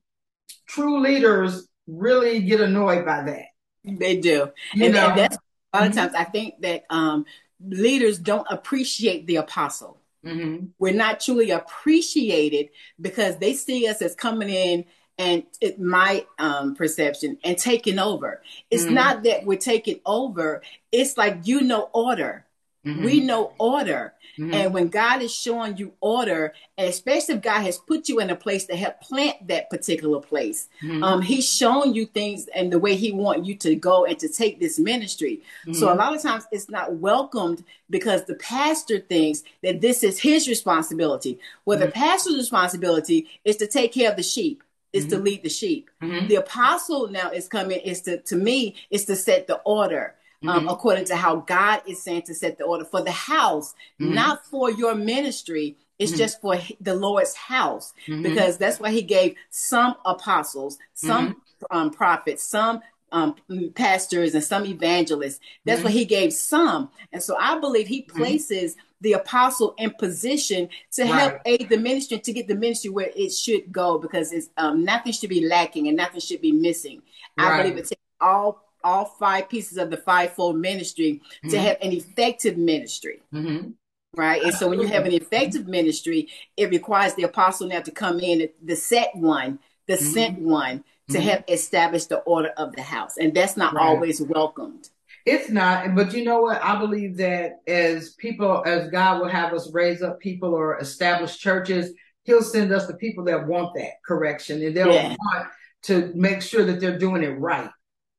true 0.67 1.01
leaders 1.01 1.69
really 1.87 2.41
get 2.43 2.61
annoyed 2.61 3.05
by 3.05 3.23
that. 3.23 3.45
They 3.85 4.17
do. 4.17 4.51
You 4.75 4.87
and, 4.87 4.95
know? 4.95 5.09
and 5.09 5.19
that's 5.19 5.37
a 5.37 5.77
lot 5.77 5.87
of 5.87 5.93
mm-hmm. 5.93 6.01
times 6.01 6.15
I 6.15 6.25
think 6.25 6.61
that 6.63 6.85
um, 6.91 7.25
leaders 7.61 8.19
don't 8.19 8.47
appreciate 8.51 9.27
the 9.27 9.37
apostle. 9.37 10.01
Mm-hmm. 10.25 10.67
We're 10.79 10.95
not 10.95 11.21
truly 11.21 11.51
appreciated 11.51 12.71
because 13.01 13.37
they 13.39 13.55
see 13.55 13.87
us 13.89 14.03
as 14.03 14.15
coming 14.15 14.51
in 14.51 14.85
and 15.17 15.45
it, 15.61 15.81
my 15.81 16.27
um, 16.39 16.75
perception 16.75 17.39
and 17.45 17.57
taking 17.59 17.99
over. 17.99 18.43
It's 18.71 18.85
mm-hmm. 18.85 18.95
not 18.95 19.23
that 19.25 19.45
we're 19.45 19.59
taking 19.59 20.01
over. 20.07 20.63
It's 20.93 21.17
like 21.17 21.47
you 21.47 21.63
know 21.63 21.91
order. 21.93 22.45
Mm-hmm. 22.87 23.05
We 23.05 23.21
know 23.21 23.53
order. 23.59 24.15
Mm-hmm. 24.39 24.55
And 24.55 24.75
when 24.75 24.89
God 24.89 25.21
is 25.21 25.35
showing 25.35 25.77
you 25.77 25.93
order, 26.01 26.55
especially 26.77 27.35
if 27.35 27.43
God 27.43 27.63
has 27.63 27.77
put 27.77 28.09
you 28.09 28.21
in 28.21 28.31
a 28.31 28.37
place 28.37 28.67
to 28.67 28.77
help 28.77 29.01
plant 29.01 29.49
that 29.49 29.69
particular 29.69 30.21
place, 30.21 30.69
mm-hmm. 30.83 31.03
um, 31.03 31.23
He's 31.23 31.49
showing 31.49 31.95
you 31.95 32.07
things 32.07 32.47
and 32.55 32.73
the 32.73 32.79
way 32.79 32.95
He 32.95 33.11
wants 33.11 33.49
you 33.49 33.57
to 33.57 33.75
go 33.75 34.05
and 34.05 34.19
to 34.21 34.29
take 34.29 34.61
this 34.61 34.79
ministry. 34.79 35.43
So 35.73 35.87
a 35.87 35.91
mm-hmm. 35.91 35.99
lot 35.99 36.15
of 36.15 36.23
times 36.23 36.47
it's 36.53 36.71
not 36.71 36.95
welcomed 36.95 37.65
because 37.91 38.25
the 38.25 38.37
pastor 38.37 39.01
thinks 39.01 39.43
that 39.63 39.81
this 39.81 40.03
is 40.03 40.21
his 40.21 40.49
responsibility. 40.49 41.39
Well, 41.65 41.79
the 41.79 41.87
mm-hmm. 41.87 42.01
pastor's 42.01 42.37
responsibility 42.37 43.29
is 43.45 43.57
to 43.57 43.67
take 43.67 43.93
care 43.93 44.11
of 44.11 44.17
the 44.17 44.23
sheep 44.23 44.63
is 44.93 45.05
mm-hmm. 45.05 45.17
to 45.17 45.23
lead 45.23 45.43
the 45.43 45.49
sheep. 45.49 45.91
Mm-hmm. 46.03 46.29
The 46.29 46.37
apostle 46.37 47.09
now 47.09 47.31
is 47.31 47.49
coming 47.49 47.81
is 47.81 48.03
to 48.03 48.19
to 48.23 48.37
me 48.37 48.77
is 48.91 49.05
to 49.07 49.17
set 49.17 49.47
the 49.47 49.57
order 49.65 50.15
um, 50.47 50.61
mm-hmm. 50.61 50.69
according 50.69 51.05
to 51.07 51.17
how 51.17 51.37
God 51.37 51.83
is 51.87 52.03
saying 52.03 52.23
to 52.23 52.35
set 52.35 52.59
the 52.59 52.65
order 52.65 52.85
for 52.85 53.03
the 53.03 53.11
house, 53.11 53.75
mm-hmm. 54.01 54.15
not 54.15 54.47
for 54.47 54.71
your 54.71 54.95
ministry. 54.95 55.77
It's 55.99 56.13
mm-hmm. 56.13 56.19
just 56.19 56.41
for 56.41 56.59
the 56.81 56.95
Lord's 56.95 57.35
house 57.35 57.93
mm-hmm. 58.07 58.23
because 58.23 58.57
that's 58.57 58.79
why 58.79 58.91
He 58.91 59.03
gave 59.03 59.35
some 59.51 59.97
apostles, 60.05 60.79
some 60.95 61.31
mm-hmm. 61.31 61.77
um, 61.77 61.91
prophets, 61.91 62.45
some 62.45 62.81
um, 63.11 63.35
pastors, 63.75 64.35
and 64.35 64.45
some 64.45 64.65
evangelists. 64.65 65.41
That's 65.65 65.83
why 65.83 65.91
He 65.91 66.05
gave 66.05 66.33
some. 66.33 66.91
And 67.13 67.23
so 67.23 67.37
I 67.37 67.59
believe 67.59 67.89
He 67.89 68.03
places 68.03 68.77
the 69.01 69.15
apostle 69.15 69.75
in 69.79 69.91
position 69.91 70.69
to 70.93 71.03
right. 71.03 71.13
help 71.13 71.41
aid 71.47 71.69
the 71.69 71.79
ministry 71.79 72.19
to 72.19 72.33
get 72.33 72.47
the 72.47 72.55
ministry 72.55 72.91
where 72.91 73.11
it 73.15 73.31
should 73.31 73.73
go 73.73 73.99
because 73.99 74.33
it's 74.33 74.51
um, 74.57 74.85
nothing 74.85 75.13
should 75.13 75.31
be 75.31 75.47
lacking 75.47 75.89
and 75.89 75.97
nothing 75.97 76.21
should 76.21 76.41
be 76.41 76.53
missing. 76.53 77.03
Right. 77.37 77.53
I 77.53 77.63
believe 77.63 77.79
it 77.79 77.89
takes 77.89 78.03
all 78.21 78.68
all 78.85 79.05
five 79.05 79.49
pieces 79.49 79.79
of 79.79 79.91
the 79.91 79.97
fivefold 79.97 80.57
ministry 80.57 81.21
mm-hmm. 81.45 81.51
to 81.51 81.59
have 81.59 81.77
an 81.83 81.93
effective 81.93 82.57
ministry. 82.57 83.21
Mm-hmm. 83.33 83.71
Right. 84.17 84.43
And 84.43 84.55
so 84.55 84.69
when 84.69 84.81
you 84.81 84.87
have 84.89 85.05
an 85.05 85.13
effective 85.13 85.69
ministry, 85.69 86.29
it 86.57 86.71
requires 86.71 87.15
the 87.15 87.25
apostle 87.25 87.69
now 87.69 87.81
to 87.81 87.91
come 87.91 88.21
in, 88.21 88.49
the 88.63 88.75
set 88.75 89.15
one, 89.15 89.59
the 89.87 89.95
mm-hmm. 89.95 90.13
sent 90.13 90.39
one, 90.41 90.85
to 91.11 91.19
mm-hmm. 91.19 91.29
help 91.29 91.45
establish 91.49 92.07
the 92.07 92.19
order 92.19 92.49
of 92.57 92.75
the 92.75 92.83
house. 92.83 93.17
And 93.17 93.35
that's 93.35 93.57
not 93.57 93.75
right. 93.75 93.87
always 93.87 94.21
welcomed. 94.21 94.89
It's 95.27 95.51
not, 95.51 95.95
but 95.95 96.15
you 96.15 96.25
know 96.25 96.41
what? 96.41 96.63
I 96.63 96.79
believe 96.79 97.19
that 97.19 97.61
as 97.67 98.11
people, 98.15 98.63
as 98.67 98.89
God 98.89 99.21
will 99.21 99.29
have 99.29 99.53
us 99.53 99.71
raise 99.73 100.03
up 100.03 100.21
people 100.21 100.55
or 100.55 100.79
establish 100.79 101.37
churches, 101.37 101.93
He'll 102.25 102.43
send 102.43 102.73
us 102.73 102.87
the 102.87 102.95
people 102.95 103.25
that 103.25 103.47
want 103.47 103.75
that 103.75 104.03
correction 104.07 104.63
and 104.63 104.77
they'll 104.77 104.93
yeah. 104.93 105.17
want 105.19 105.49
to 105.85 106.13
make 106.15 106.43
sure 106.43 106.65
that 106.65 106.81
they're 106.81 106.99
doing 106.99 107.23
it 107.23 107.39
right. 107.39 107.71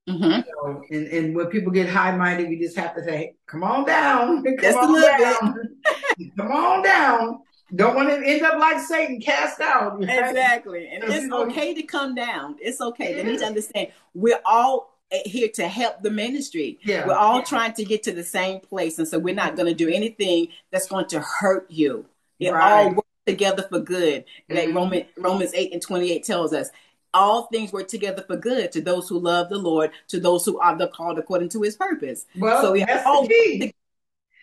Mm-hmm. 0.09 0.93
And, 0.93 1.07
and 1.07 1.35
when 1.35 1.47
people 1.47 1.71
get 1.71 1.87
high 1.87 2.15
minded, 2.15 2.49
we 2.49 2.59
just 2.59 2.77
have 2.77 2.95
to 2.95 3.03
say, 3.03 3.35
come 3.45 3.63
on 3.63 3.85
down. 3.85 4.43
Come 4.43 4.55
Just 4.59 4.77
on 4.77 5.01
down. 5.01 5.77
come 6.37 6.51
on 6.51 6.83
down. 6.83 7.39
Don't 7.75 7.95
want 7.95 8.09
to 8.09 8.15
end 8.25 8.41
up 8.41 8.59
like 8.59 8.79
Satan 8.79 9.21
cast 9.21 9.61
out. 9.61 9.99
Right? 9.99 10.29
Exactly. 10.29 10.89
And 10.89 11.03
it's 11.03 11.31
okay 11.31 11.75
to 11.75 11.83
come 11.83 12.15
down. 12.15 12.55
It's 12.59 12.81
okay. 12.81 13.13
They 13.13 13.23
need 13.23 13.39
to 13.39 13.45
understand 13.45 13.89
we're 14.15 14.41
all 14.43 14.97
here 15.11 15.49
to 15.55 15.67
help 15.67 16.01
the 16.01 16.09
ministry. 16.09 16.79
Yeah. 16.83 17.05
We're 17.07 17.13
all 17.13 17.37
yeah. 17.37 17.45
trying 17.45 17.73
to 17.73 17.85
get 17.85 18.03
to 18.03 18.11
the 18.11 18.23
same 18.23 18.59
place. 18.59 18.97
And 18.97 19.07
so 19.07 19.19
we're 19.19 19.35
not 19.35 19.55
going 19.55 19.67
to 19.67 19.75
do 19.75 19.87
anything 19.87 20.47
that's 20.71 20.87
going 20.87 21.07
to 21.09 21.19
hurt 21.19 21.69
you. 21.69 22.05
It 22.39 22.51
right. 22.51 22.85
all 22.85 22.89
works 22.91 23.07
together 23.27 23.63
for 23.69 23.79
good. 23.79 24.25
Mm-hmm. 24.49 24.55
Like 24.55 24.75
Roman, 24.75 25.05
Romans 25.17 25.51
8 25.53 25.73
and 25.73 25.81
28 25.81 26.23
tells 26.23 26.53
us 26.53 26.69
all 27.13 27.43
things 27.47 27.71
work 27.73 27.87
together 27.87 28.23
for 28.25 28.37
good 28.37 28.71
to 28.71 28.81
those 28.81 29.09
who 29.09 29.19
love 29.19 29.49
the 29.49 29.57
Lord, 29.57 29.91
to 30.09 30.19
those 30.19 30.45
who 30.45 30.59
are 30.59 30.77
the 30.77 30.87
called 30.87 31.19
according 31.19 31.49
to 31.49 31.61
his 31.61 31.75
purpose. 31.75 32.25
Well, 32.37 32.61
so 32.61 32.75
that's 32.75 33.03
the 33.03 33.27
key. 33.27 33.73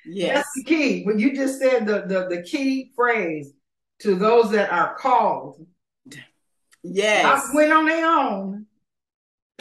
yes. 0.05 0.35
That's 0.35 0.53
the 0.57 0.65
key. 0.65 1.03
When 1.05 1.19
you 1.19 1.35
just 1.35 1.59
said 1.59 1.87
the, 1.87 2.03
the, 2.03 2.29
the 2.29 2.43
key 2.43 2.93
phrase 2.95 3.53
to 4.01 4.15
those 4.15 4.51
that 4.51 4.71
are 4.71 4.95
called. 4.97 5.67
Yes. 6.83 7.25
Not 7.25 7.55
went 7.55 7.73
on 7.73 7.87
their 7.87 8.07
own. 8.07 8.67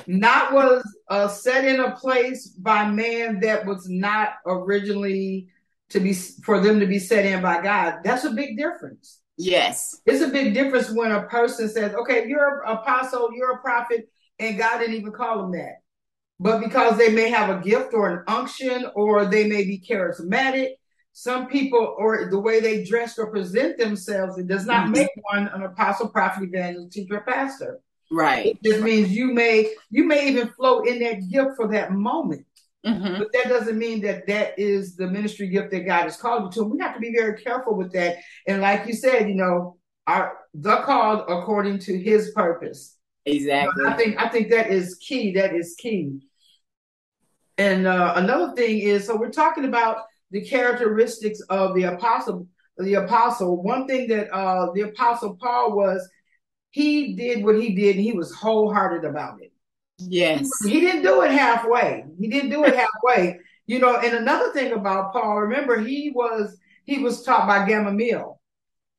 Not 0.08 0.54
was 0.54 0.84
uh, 1.10 1.28
set 1.28 1.66
in 1.66 1.80
a 1.80 1.96
place 1.96 2.48
by 2.48 2.90
man 2.90 3.40
that 3.40 3.66
was 3.66 3.90
not 3.90 4.34
originally 4.46 5.48
to 5.90 6.00
be 6.00 6.14
for 6.14 6.60
them 6.60 6.80
to 6.80 6.86
be 6.86 7.00
set 7.00 7.26
in 7.26 7.42
by 7.42 7.62
God. 7.62 8.00
That's 8.04 8.24
a 8.24 8.32
big 8.32 8.58
difference. 8.58 9.20
Yes. 9.38 10.02
It's 10.06 10.22
a 10.22 10.30
big 10.30 10.54
difference 10.54 10.90
when 10.90 11.12
a 11.12 11.24
person 11.24 11.68
says, 11.70 11.94
okay, 11.94 12.28
you're 12.28 12.64
an 12.64 12.78
apostle, 12.78 13.30
you're 13.34 13.56
a 13.56 13.62
prophet, 13.62 14.10
and 14.40 14.58
God 14.58 14.80
didn't 14.80 14.96
even 14.96 15.12
call 15.12 15.42
them 15.42 15.52
that. 15.54 15.82
But 16.40 16.60
because 16.60 16.98
they 16.98 17.10
may 17.10 17.30
have 17.30 17.50
a 17.50 17.62
gift 17.62 17.94
or 17.94 18.10
an 18.10 18.24
unction, 18.28 18.86
or 18.94 19.26
they 19.26 19.48
may 19.48 19.64
be 19.64 19.80
charismatic, 19.80 20.72
some 21.14 21.48
people, 21.48 21.96
or 21.98 22.30
the 22.30 22.40
way 22.40 22.60
they 22.60 22.84
dress 22.84 23.18
or 23.18 23.32
present 23.32 23.78
themselves, 23.78 24.38
it 24.38 24.48
does 24.48 24.66
not 24.66 24.86
mm-hmm. 24.86 24.92
make 24.94 25.10
one 25.32 25.48
an 25.48 25.64
apostle, 25.64 26.10
prophet, 26.10 26.44
evangelist, 26.44 26.92
teacher, 26.92 27.24
pastor. 27.26 27.80
Right. 28.12 28.48
It 28.48 28.64
just 28.64 28.82
means 28.82 29.12
you 29.12 29.34
may 29.34 29.74
you 29.90 30.04
may 30.04 30.28
even 30.28 30.50
float 30.50 30.88
in 30.88 31.00
that 31.00 31.28
gift 31.30 31.56
for 31.56 31.70
that 31.70 31.92
moment. 31.92 32.46
Mm-hmm. 32.86 33.18
But 33.18 33.34
that 33.34 33.50
doesn't 33.50 33.78
mean 33.78 34.02
that 34.02 34.28
that 34.28 34.60
is 34.60 34.96
the 34.96 35.08
ministry 35.08 35.48
gift 35.48 35.72
that 35.72 35.86
God 35.86 36.04
has 36.04 36.18
called 36.18 36.56
you 36.56 36.64
to. 36.64 36.70
We 36.70 36.80
have 36.80 36.94
to 36.94 37.00
be 37.00 37.14
very 37.14 37.42
careful 37.42 37.76
with 37.76 37.92
that. 37.94 38.18
And 38.48 38.62
like 38.62 38.86
you 38.86 38.94
said, 38.94 39.28
you 39.28 39.36
know, 39.36 39.78
our 40.06 40.38
the 40.54 40.78
called 40.78 41.26
according 41.28 41.80
to 41.80 41.98
His 41.98 42.32
purpose. 42.32 42.96
Exactly. 43.26 43.86
I 43.88 43.94
think 43.94 44.22
I 44.22 44.30
think 44.30 44.52
that 44.52 44.68
is 44.68 44.96
key. 44.96 45.34
That 45.34 45.56
is 45.56 45.76
key. 45.78 46.20
And 47.58 47.88
uh, 47.88 48.14
another 48.18 48.54
thing 48.54 48.80
is, 48.80 49.08
so 49.08 49.16
we're 49.16 49.32
talking 49.32 49.66
about 49.66 50.04
the 50.30 50.46
characteristics 50.46 51.40
of 51.50 51.74
the 51.74 51.84
apostle. 51.84 52.48
the 52.78 52.96
apostle, 52.96 53.64
one 53.64 53.88
thing 53.88 54.08
that 54.10 54.30
uh, 54.32 54.72
the 54.74 54.82
apostle 54.82 55.38
Paul 55.42 55.76
was, 55.76 56.08
he 56.72 57.16
did 57.16 57.44
what 57.44 57.60
he 57.60 57.74
did, 57.74 57.96
and 57.96 58.04
he 58.04 58.12
was 58.12 58.34
wholehearted 58.36 59.06
about 59.06 59.42
it. 59.42 59.54
Yes. 59.98 60.50
He 60.66 60.80
didn't 60.80 61.04
do 61.04 61.22
it 61.22 61.32
halfway. 61.32 62.06
He 62.20 62.28
didn't 62.28 62.50
do 62.50 62.64
it 62.66 62.76
halfway. 63.04 63.40
You 63.68 63.80
know, 63.80 63.98
and 63.98 64.14
another 64.14 64.52
thing 64.52 64.74
about 64.74 65.12
Paul, 65.12 65.42
remember 65.42 65.80
he 65.80 66.12
was 66.14 66.58
he 66.86 67.00
was 67.00 67.24
taught 67.24 67.48
by 67.48 67.68
Gamaliel. 67.68 68.40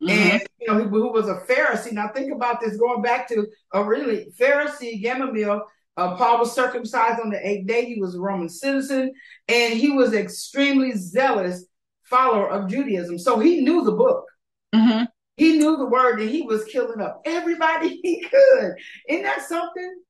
Mm-hmm. 0.03 0.11
And 0.11 0.43
you 0.61 0.67
know, 0.67 0.83
who, 0.83 0.89
who, 0.89 1.13
was 1.13 1.29
a 1.29 1.41
Pharisee. 1.49 1.93
Now 1.93 2.09
think 2.09 2.33
about 2.33 2.61
this, 2.61 2.77
going 2.77 3.01
back 3.01 3.29
to 3.29 3.47
a 3.73 3.83
really 3.83 4.27
Pharisee, 4.39 5.01
Gamaliel. 5.01 5.63
Uh, 5.97 6.15
Paul 6.17 6.41
was 6.41 6.53
circumcised 6.53 7.21
on 7.21 7.31
the 7.31 7.49
eighth 7.49 7.67
day. 7.67 7.87
He 7.87 8.01
was 8.01 8.15
a 8.15 8.21
Roman 8.21 8.51
citizen, 8.51 9.15
and 9.49 9.75
he 9.75 9.91
was 9.91 10.13
extremely 10.13 10.93
zealous 10.93 11.65
follower 12.03 12.51
of 12.51 12.69
Judaism. 12.69 13.19
So 13.19 13.39
he 13.39 13.63
knew 13.63 13.83
the 13.83 13.93
book. 13.93 14.27
Mm-hmm. 14.75 15.05
He 15.39 15.59
knew 15.59 15.77
the 15.77 15.87
word, 15.87 16.21
and 16.21 16.29
he 16.29 16.43
was 16.43 16.65
killing 16.65 17.01
up 17.01 17.23
everybody 17.25 17.89
he 18.03 18.21
could. 18.21 18.73
Isn't 19.09 19.23
that 19.23 19.47
something? 19.49 20.01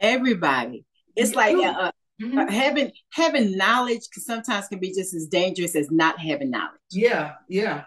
Everybody. 0.00 0.84
It's 1.16 1.34
like 1.34 1.56
uh, 1.56 1.60
uh, 1.60 1.92
mm-hmm. 2.22 2.48
having 2.48 2.92
having 3.12 3.56
knowledge 3.56 4.02
sometimes 4.12 4.68
can 4.68 4.78
be 4.78 4.92
just 4.92 5.14
as 5.14 5.26
dangerous 5.26 5.76
as 5.76 5.90
not 5.90 6.18
having 6.18 6.50
knowledge. 6.50 6.78
Yeah, 6.90 7.34
yeah 7.48 7.84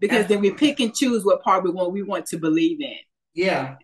because 0.00 0.24
Absolutely. 0.24 0.48
then 0.48 0.54
we 0.54 0.58
pick 0.58 0.80
and 0.80 0.94
choose 0.94 1.24
what 1.24 1.42
part 1.42 1.62
we 1.62 1.70
want 1.70 1.92
we 1.92 2.02
want 2.02 2.26
to 2.26 2.38
believe 2.38 2.80
in. 2.80 2.96
Yeah. 3.34 3.76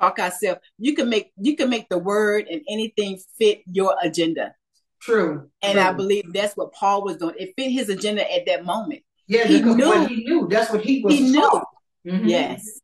Talk 0.00 0.18
ourselves. 0.18 0.60
You 0.78 0.94
can 0.94 1.08
make 1.08 1.32
you 1.40 1.56
can 1.56 1.70
make 1.70 1.88
the 1.88 1.98
word 1.98 2.46
and 2.48 2.60
anything 2.68 3.18
fit 3.38 3.62
your 3.66 3.96
agenda. 4.02 4.54
True. 5.00 5.50
And 5.62 5.74
True. 5.74 5.82
I 5.82 5.92
believe 5.92 6.32
that's 6.32 6.56
what 6.56 6.72
Paul 6.72 7.04
was 7.04 7.16
doing. 7.16 7.34
It 7.38 7.54
fit 7.56 7.70
his 7.70 7.88
agenda 7.88 8.30
at 8.32 8.46
that 8.46 8.64
moment. 8.64 9.00
Yeah, 9.26 9.44
he 9.44 9.60
knew. 9.60 10.06
he 10.06 10.24
knew. 10.24 10.46
That's 10.48 10.70
what 10.70 10.82
he 10.82 11.02
was. 11.02 11.14
He 11.14 11.32
taught. 11.32 11.66
knew. 12.04 12.12
Mm-hmm. 12.12 12.28
Yes. 12.28 12.80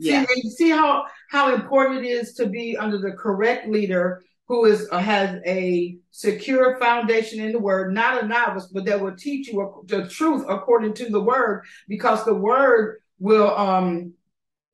See, 0.00 0.10
yeah. 0.10 0.24
see 0.56 0.70
how 0.70 1.04
how 1.30 1.54
important 1.54 2.04
it 2.04 2.08
is 2.08 2.34
to 2.34 2.46
be 2.46 2.76
under 2.76 2.98
the 2.98 3.12
correct 3.12 3.68
leader 3.68 4.22
who 4.48 4.66
is 4.66 4.88
uh, 4.90 4.98
has 4.98 5.40
a 5.46 5.96
secure 6.10 6.78
foundation 6.78 7.40
in 7.40 7.52
the 7.52 7.58
word, 7.58 7.94
not 7.94 8.22
a 8.22 8.26
novice, 8.26 8.66
but 8.66 8.84
that 8.86 9.00
will 9.00 9.16
teach 9.16 9.48
you 9.48 9.84
the 9.86 10.08
truth 10.08 10.44
according 10.48 10.94
to 10.94 11.08
the 11.10 11.20
word, 11.20 11.64
because 11.88 12.24
the 12.24 12.34
word 12.34 12.98
will 13.18 13.56
um 13.56 14.12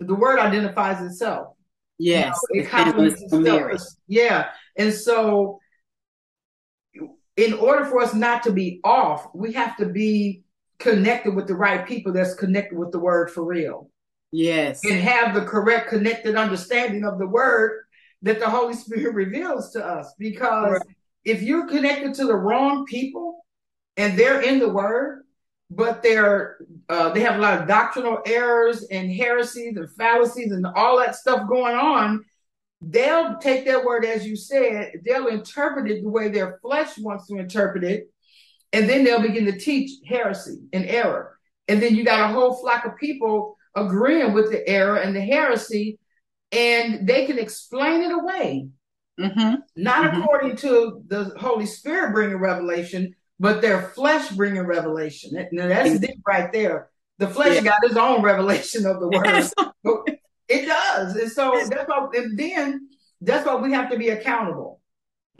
the 0.00 0.14
word 0.14 0.38
identifies 0.38 1.04
itself. 1.04 1.54
Yes, 1.98 2.38
you 2.50 2.62
know, 2.62 2.64
it 2.64 2.70
complements 2.70 3.22
itself. 3.22 3.82
Yeah, 4.08 4.48
and 4.76 4.92
so 4.92 5.60
in 7.36 7.54
order 7.54 7.84
for 7.84 8.00
us 8.00 8.14
not 8.14 8.42
to 8.44 8.52
be 8.52 8.80
off, 8.84 9.28
we 9.34 9.52
have 9.52 9.76
to 9.76 9.86
be 9.86 10.42
connected 10.78 11.34
with 11.34 11.46
the 11.46 11.54
right 11.54 11.86
people 11.86 12.12
that's 12.12 12.34
connected 12.34 12.76
with 12.76 12.90
the 12.90 12.98
word 12.98 13.30
for 13.30 13.44
real. 13.44 13.90
Yes. 14.32 14.80
And 14.84 14.94
have 15.00 15.34
the 15.34 15.44
correct 15.44 15.88
connected 15.88 16.36
understanding 16.36 17.04
of 17.04 17.18
the 17.18 17.26
word 17.26 17.84
that 18.22 18.38
the 18.38 18.48
Holy 18.48 18.74
Spirit 18.74 19.14
reveals 19.14 19.72
to 19.72 19.84
us. 19.84 20.12
Because 20.18 20.72
right. 20.72 20.82
if 21.24 21.42
you're 21.42 21.68
connected 21.68 22.14
to 22.14 22.26
the 22.26 22.36
wrong 22.36 22.84
people 22.86 23.44
and 23.96 24.18
they're 24.18 24.40
in 24.40 24.58
the 24.58 24.68
Word, 24.68 25.24
but 25.70 26.02
they're 26.02 26.58
uh, 26.88 27.10
they 27.10 27.20
have 27.20 27.36
a 27.36 27.40
lot 27.40 27.60
of 27.60 27.68
doctrinal 27.68 28.18
errors 28.26 28.84
and 28.90 29.12
heresies 29.12 29.76
and 29.76 29.90
fallacies 29.94 30.50
and 30.50 30.66
all 30.74 30.98
that 30.98 31.14
stuff 31.14 31.48
going 31.48 31.76
on, 31.76 32.24
they'll 32.80 33.36
take 33.38 33.64
that 33.66 33.84
word 33.84 34.04
as 34.04 34.26
you 34.26 34.34
said, 34.34 34.92
they'll 35.04 35.28
interpret 35.28 35.90
it 35.90 36.02
the 36.02 36.08
way 36.08 36.28
their 36.28 36.58
flesh 36.60 36.98
wants 36.98 37.28
to 37.28 37.36
interpret 37.36 37.84
it, 37.84 38.10
and 38.72 38.88
then 38.88 39.04
they'll 39.04 39.22
begin 39.22 39.46
to 39.46 39.58
teach 39.58 39.92
heresy 40.06 40.58
and 40.72 40.86
error. 40.86 41.38
And 41.68 41.80
then 41.80 41.94
you 41.94 42.04
got 42.04 42.30
a 42.30 42.32
whole 42.32 42.54
flock 42.54 42.84
of 42.84 42.96
people 42.96 43.56
agreeing 43.74 44.32
with 44.32 44.50
the 44.50 44.66
error 44.68 44.96
and 44.96 45.14
the 45.14 45.20
heresy 45.20 45.98
and 46.52 47.06
they 47.06 47.26
can 47.26 47.38
explain 47.38 48.02
it 48.02 48.12
away. 48.12 48.68
Mm-hmm. 49.18 49.54
Not 49.76 50.04
mm-hmm. 50.04 50.22
according 50.22 50.56
to 50.56 51.02
the 51.06 51.32
Holy 51.38 51.66
Spirit 51.66 52.12
bringing 52.12 52.38
revelation, 52.38 53.14
but 53.38 53.60
their 53.60 53.82
flesh 53.82 54.30
bringing 54.30 54.66
revelation. 54.66 55.46
Now 55.52 55.68
that's 55.68 55.98
deep 56.00 56.20
right 56.26 56.50
there. 56.52 56.90
The 57.18 57.28
flesh 57.28 57.56
yeah. 57.56 57.62
got 57.62 57.86
his 57.86 57.96
own 57.96 58.22
revelation 58.22 58.86
of 58.86 58.98
the 58.98 59.08
word. 59.08 60.16
it 60.48 60.66
does, 60.66 61.16
and 61.16 61.30
so 61.30 61.60
that's 61.68 61.88
why. 61.88 62.08
And 62.14 62.38
then 62.38 62.88
that's 63.20 63.46
why 63.46 63.56
we 63.56 63.72
have 63.72 63.90
to 63.90 63.98
be 63.98 64.08
accountable. 64.08 64.80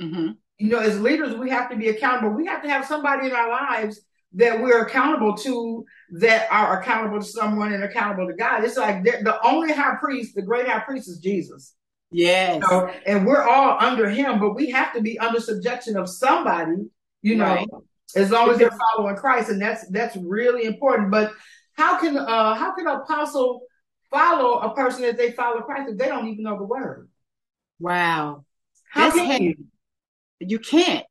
Mm-hmm. 0.00 0.32
You 0.58 0.68
know, 0.68 0.78
as 0.78 1.00
leaders, 1.00 1.34
we 1.34 1.48
have 1.48 1.70
to 1.70 1.76
be 1.76 1.88
accountable. 1.88 2.36
We 2.36 2.46
have 2.46 2.62
to 2.62 2.68
have 2.68 2.84
somebody 2.84 3.28
in 3.28 3.32
our 3.32 3.48
lives 3.48 4.00
that 4.34 4.60
we're 4.60 4.84
accountable 4.84 5.36
to 5.36 5.84
that 6.12 6.50
are 6.50 6.80
accountable 6.80 7.18
to 7.18 7.26
someone 7.26 7.72
and 7.72 7.82
accountable 7.82 8.28
to 8.28 8.34
God. 8.34 8.64
It's 8.64 8.76
like 8.76 9.02
the 9.02 9.38
only 9.44 9.72
high 9.72 9.96
priest, 10.00 10.34
the 10.34 10.42
great 10.42 10.68
high 10.68 10.80
priest 10.80 11.08
is 11.08 11.18
Jesus. 11.18 11.74
Yes. 12.12 12.54
You 12.54 12.60
know, 12.60 12.92
and 13.06 13.26
we're 13.26 13.42
all 13.42 13.76
under 13.80 14.08
him, 14.08 14.40
but 14.40 14.54
we 14.54 14.70
have 14.70 14.92
to 14.94 15.00
be 15.00 15.18
under 15.18 15.40
subjection 15.40 15.96
of 15.96 16.08
somebody, 16.08 16.76
you 17.22 17.36
know, 17.36 17.44
right. 17.44 17.68
as 18.16 18.30
long 18.30 18.50
as 18.50 18.58
they're 18.58 18.76
following 18.94 19.16
Christ. 19.16 19.50
And 19.50 19.60
that's 19.60 19.88
that's 19.88 20.16
really 20.16 20.64
important. 20.64 21.10
But 21.10 21.32
how 21.76 21.98
can 21.98 22.16
uh 22.16 22.54
how 22.54 22.74
can 22.74 22.86
an 22.86 22.96
apostle 22.96 23.62
follow 24.10 24.58
a 24.58 24.74
person 24.74 25.04
if 25.04 25.16
they 25.16 25.30
follow 25.32 25.60
Christ 25.60 25.90
if 25.90 25.98
they 25.98 26.06
don't 26.06 26.26
even 26.28 26.44
know 26.44 26.58
the 26.58 26.64
word? 26.64 27.08
Wow. 27.78 28.44
How 28.90 29.10
that's 29.10 29.16
can 29.16 29.42
you? 29.42 29.54
You 30.40 30.58
can't 30.58 31.06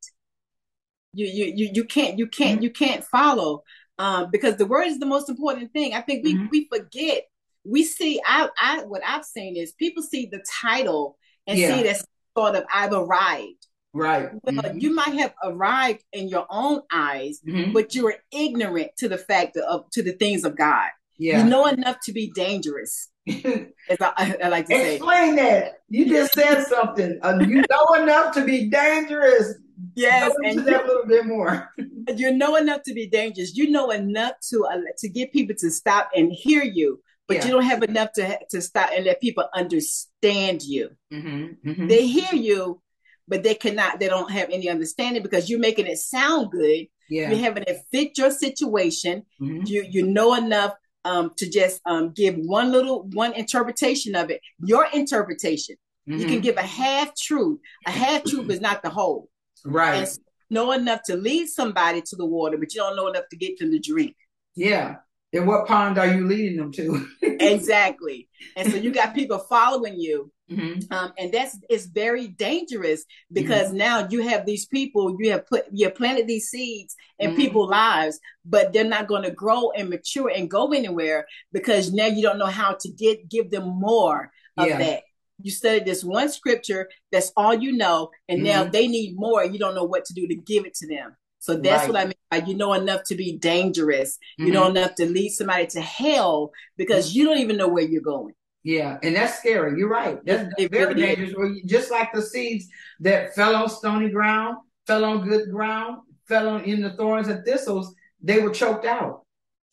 you 1.14 1.26
you 1.26 1.54
you, 1.56 1.70
you 1.74 1.84
can't 1.84 2.18
you 2.18 2.28
can't 2.28 2.58
mm-hmm. 2.58 2.64
you 2.64 2.70
can't 2.72 3.04
follow 3.04 3.64
um, 3.98 4.30
because 4.32 4.56
the 4.56 4.66
word 4.66 4.88
is 4.88 5.00
the 5.00 5.06
most 5.06 5.30
important 5.30 5.72
thing. 5.74 5.94
I 5.94 6.02
think 6.02 6.24
we 6.24 6.36
mm-hmm. 6.36 6.48
we 6.52 6.68
forget. 6.72 7.24
We 7.66 7.84
see 7.84 8.22
I 8.26 8.50
I 8.60 8.84
what 8.84 9.02
I've 9.06 9.26
seen 9.26 9.56
is 9.56 9.74
people 9.74 10.04
see 10.04 10.28
the 10.32 10.44
title 10.62 11.18
and 11.48 11.58
yeah. 11.58 11.76
see 11.76 11.88
as 11.88 12.06
sort 12.38 12.56
of 12.56 12.64
I've 12.74 12.94
arrived. 12.94 13.68
Right. 13.92 14.30
Well, 14.44 14.56
mm-hmm. 14.56 14.78
you 14.78 14.94
might 14.94 15.16
have 15.16 15.34
arrived 15.44 16.04
in 16.14 16.30
your 16.30 16.46
own 16.50 16.82
eyes, 16.92 17.42
mm-hmm. 17.46 17.74
but 17.74 17.96
you 17.96 18.08
are 18.08 18.16
ignorant 18.32 18.92
to 19.00 19.10
the 19.10 19.18
fact 19.18 19.58
of 19.58 19.90
to 19.92 20.04
the 20.04 20.14
things 20.14 20.44
of 20.44 20.56
God. 20.56 20.90
Yeah. 21.18 21.44
You 21.44 21.50
know 21.50 21.66
enough 21.66 21.98
to 22.06 22.14
be 22.14 22.32
dangerous. 22.34 23.10
as 23.28 23.98
I, 24.00 24.38
I, 24.44 24.48
like 24.48 24.68
to 24.68 24.74
Explain 24.74 24.86
say. 24.86 24.96
Explain 24.96 25.36
that. 25.36 25.82
You 25.90 26.08
just 26.08 26.34
said 26.34 26.64
something. 26.64 27.20
Uh, 27.22 27.40
you 27.46 27.64
know 27.70 27.94
enough 28.02 28.34
to 28.36 28.46
be 28.46 28.70
dangerous. 28.70 29.56
Yes, 29.96 30.34
and 30.44 30.60
that 30.68 30.84
a 30.84 30.88
little 30.88 31.06
bit 31.06 31.26
more. 31.26 31.70
you 32.16 32.32
know 32.32 32.56
enough 32.56 32.84
to 32.84 32.94
be 32.94 33.08
dangerous. 33.08 33.56
You 33.56 33.70
know 33.70 33.92
enough 33.92 34.34
to 34.50 34.66
uh, 34.66 34.78
to 34.98 35.10
get 35.10 35.34
people 35.34 35.56
to 35.60 35.72
stop 35.72 36.10
and 36.16 36.32
hear 36.32 36.64
you, 36.64 37.02
but 37.28 37.38
yeah. 37.38 37.46
you 37.46 37.52
don't 37.52 37.64
have 37.64 37.84
enough 37.84 38.12
to 38.14 38.40
to 38.50 38.62
stop 38.62 38.90
and 38.96 39.06
let 39.06 39.22
people 39.22 39.46
understand 39.54 40.64
you. 40.64 40.90
Mm-hmm, 41.14 41.70
mm-hmm. 41.70 41.88
They 41.88 42.08
hear 42.08 42.34
you, 42.34 42.82
but 43.28 43.44
they 43.44 43.56
cannot. 43.56 44.00
They 44.00 44.08
don't 44.08 44.32
have 44.32 44.50
any 44.50 44.70
understanding 44.70 45.24
because 45.24 45.50
you're 45.50 45.60
making 45.60 45.88
it 45.88 45.98
sound 45.98 46.52
good. 46.52 46.88
Yeah. 47.10 47.30
You're 47.30 47.40
having 47.40 47.64
it 47.66 47.80
fit 47.92 48.18
your 48.18 48.32
situation. 48.32 49.26
Mm-hmm. 49.42 49.66
You 49.66 49.86
you 49.90 50.06
know 50.06 50.34
enough 50.34 50.74
um, 51.06 51.32
to 51.38 51.50
just 51.50 51.82
um, 51.86 52.12
give 52.12 52.36
one 52.36 52.72
little 52.72 53.04
one 53.14 53.34
interpretation 53.34 54.16
of 54.16 54.30
it. 54.30 54.42
Your 54.60 54.88
interpretation. 54.94 55.76
You 56.06 56.18
can 56.18 56.28
mm-hmm. 56.28 56.40
give 56.40 56.58
a 56.58 56.64
half 56.64 57.16
truth. 57.16 57.60
A 57.86 57.92
half 57.92 58.24
truth 58.24 58.50
is 58.50 58.60
not 58.60 58.82
the 58.82 58.90
whole. 58.90 59.29
Right. 59.66 60.08
Know 60.50 60.72
enough 60.72 61.02
to 61.06 61.16
lead 61.16 61.48
somebody 61.48 62.02
to 62.02 62.16
the 62.16 62.26
water, 62.26 62.58
but 62.58 62.74
you 62.74 62.82
don't 62.82 62.96
know 62.96 63.08
enough 63.08 63.26
to 63.30 63.38
get 63.38 63.60
them 63.60 63.72
to 63.72 63.80
drink. 63.80 64.16
Yeah. 64.56 64.98
And 65.32 65.46
what 65.46 65.68
pond 65.68 66.00
are 66.00 66.08
you 66.08 66.26
leading 66.26 66.58
them 66.58 66.72
to? 66.74 67.08
exactly. 67.22 68.28
And 68.56 68.72
so 68.72 68.78
you 68.78 68.92
got 68.92 69.14
people 69.14 69.38
following 69.38 70.00
you. 70.00 70.32
Mm-hmm. 70.50 70.92
Um, 70.92 71.14
and 71.20 71.32
that's 71.32 71.60
it's 71.70 71.86
very 71.86 72.28
dangerous 72.28 73.06
because 73.32 73.68
mm-hmm. 73.68 73.78
now 73.78 74.08
you 74.10 74.24
have 74.28 74.48
these 74.48 74.66
people 74.66 75.16
you 75.20 75.30
have 75.30 75.46
put 75.46 75.66
you 75.72 75.86
have 75.86 75.94
planted 75.94 76.28
these 76.28 76.48
seeds 76.48 76.96
in 77.20 77.30
mm-hmm. 77.30 77.38
people's 77.38 77.70
lives, 77.70 78.20
but 78.44 78.74
they're 78.74 78.84
not 78.84 79.08
going 79.08 79.22
to 79.22 79.32
grow 79.32 79.70
and 79.72 79.92
mature 79.92 80.32
and 80.36 80.50
go 80.50 80.74
anywhere 80.74 81.28
because 81.54 81.94
now 81.94 82.08
you 82.08 82.24
don't 82.24 82.40
know 82.40 82.48
how 82.48 82.76
to 82.80 82.90
get 82.90 83.30
give 83.30 83.52
them 83.52 83.68
more 83.68 84.32
of 84.58 84.68
yeah. 84.68 84.78
that 84.80 85.04
you 85.42 85.52
studied 85.52 85.86
this 85.86 86.04
one 86.04 86.30
scripture 86.30 86.90
that's 87.12 87.32
all 87.36 87.54
you 87.54 87.72
know 87.72 88.10
and 88.28 88.40
mm-hmm. 88.40 88.48
now 88.48 88.64
they 88.64 88.88
need 88.88 89.16
more 89.16 89.44
you 89.44 89.60
don't 89.60 89.76
know 89.76 89.84
what 89.84 90.06
to 90.06 90.14
do 90.14 90.28
to 90.28 90.36
give 90.36 90.66
it 90.66 90.74
to 90.74 90.88
them 90.88 91.16
so 91.40 91.56
that's 91.56 91.84
right. 91.84 91.94
what 91.94 92.02
i 92.02 92.06
mean 92.06 92.14
by 92.30 92.38
you 92.38 92.56
know 92.56 92.74
enough 92.74 93.04
to 93.04 93.16
be 93.16 93.38
dangerous 93.38 94.18
mm-hmm. 94.40 94.48
you 94.48 94.54
know 94.54 94.64
mm-hmm. 94.64 94.78
enough 94.78 94.96
to 94.96 95.06
lead 95.06 95.30
somebody 95.30 95.66
to 95.66 95.82
hell 95.82 96.52
because 96.78 97.16
you 97.16 97.26
don't 97.26 97.40
even 97.40 97.58
know 97.58 97.68
where 97.68 97.84
you're 97.84 98.02
going 98.02 98.34
yeah 98.64 98.98
and 99.04 99.16
that's 99.16 99.38
scary 99.38 99.78
you're 99.80 99.90
right 99.90 100.20
that's 100.26 100.52
it 100.58 100.72
very 100.72 100.94
really 100.94 101.16
dangerous 101.16 101.62
just 101.66 101.92
like 101.92 102.12
the 102.14 102.22
seeds 102.22 102.68
that 103.00 103.34
fell 103.34 103.56
on 103.56 103.70
stony 103.70 104.10
ground 104.10 104.58
fell 104.86 105.06
on 105.06 105.28
good 105.28 105.50
ground 105.50 105.98
fell 106.28 106.50
on 106.50 106.64
in 106.64 106.82
the 106.82 106.92
thorns 106.92 107.30
and 107.30 107.44
thistles 107.46 107.96
they 108.22 108.40
were 108.40 108.50
choked 108.50 108.86
out 108.86 109.22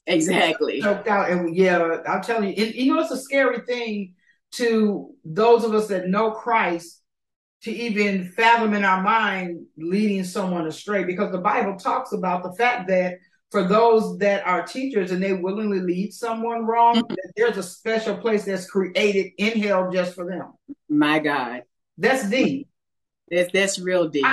exactly 0.07 0.81
choked 0.81 1.09
out 1.09 1.29
and 1.29 1.57
yeah 1.57 1.99
i'm 2.09 2.23
telling 2.23 2.57
you 2.57 2.65
and, 2.65 2.75
you 2.77 2.95
know 2.95 3.01
it's 3.01 3.11
a 3.11 3.19
scary 3.19 3.59
thing 3.67 4.15
to 4.53 5.15
those 5.25 5.65
of 5.65 5.75
us 5.75 5.89
that 5.89 6.09
know 6.09 6.31
Christ 6.31 7.03
to 7.63 7.71
even 7.71 8.31
fathom 8.33 8.75
in 8.75 8.85
our 8.85 9.03
mind 9.03 9.67
leading 9.77 10.25
someone 10.25 10.67
astray 10.67 11.05
because 11.05 11.33
the 11.33 11.39
Bible 11.39 11.77
talks 11.77 12.13
about 12.13 12.43
the 12.43 12.53
fact 12.53 12.89
that 12.89 13.19
for 13.51 13.65
those 13.65 14.19
that 14.19 14.47
are 14.47 14.67
teachers 14.67 15.11
and 15.11 15.23
they 15.23 15.33
willingly 15.33 15.81
lead 15.81 16.13
someone 16.13 16.67
wrong, 16.67 16.97
mm-hmm. 16.97 17.15
there's 17.37 17.57
a 17.57 17.63
special 17.63 18.17
place 18.17 18.45
that's 18.45 18.69
created 18.69 19.33
in 19.39 19.61
hell 19.61 19.91
just 19.91 20.15
for 20.15 20.27
them. 20.27 20.53
My 20.89 21.19
God. 21.19 21.63
That's 21.99 22.29
deep. 22.29 22.69
That's 23.31 23.53
that's 23.53 23.79
real 23.79 24.09
deep. 24.09 24.25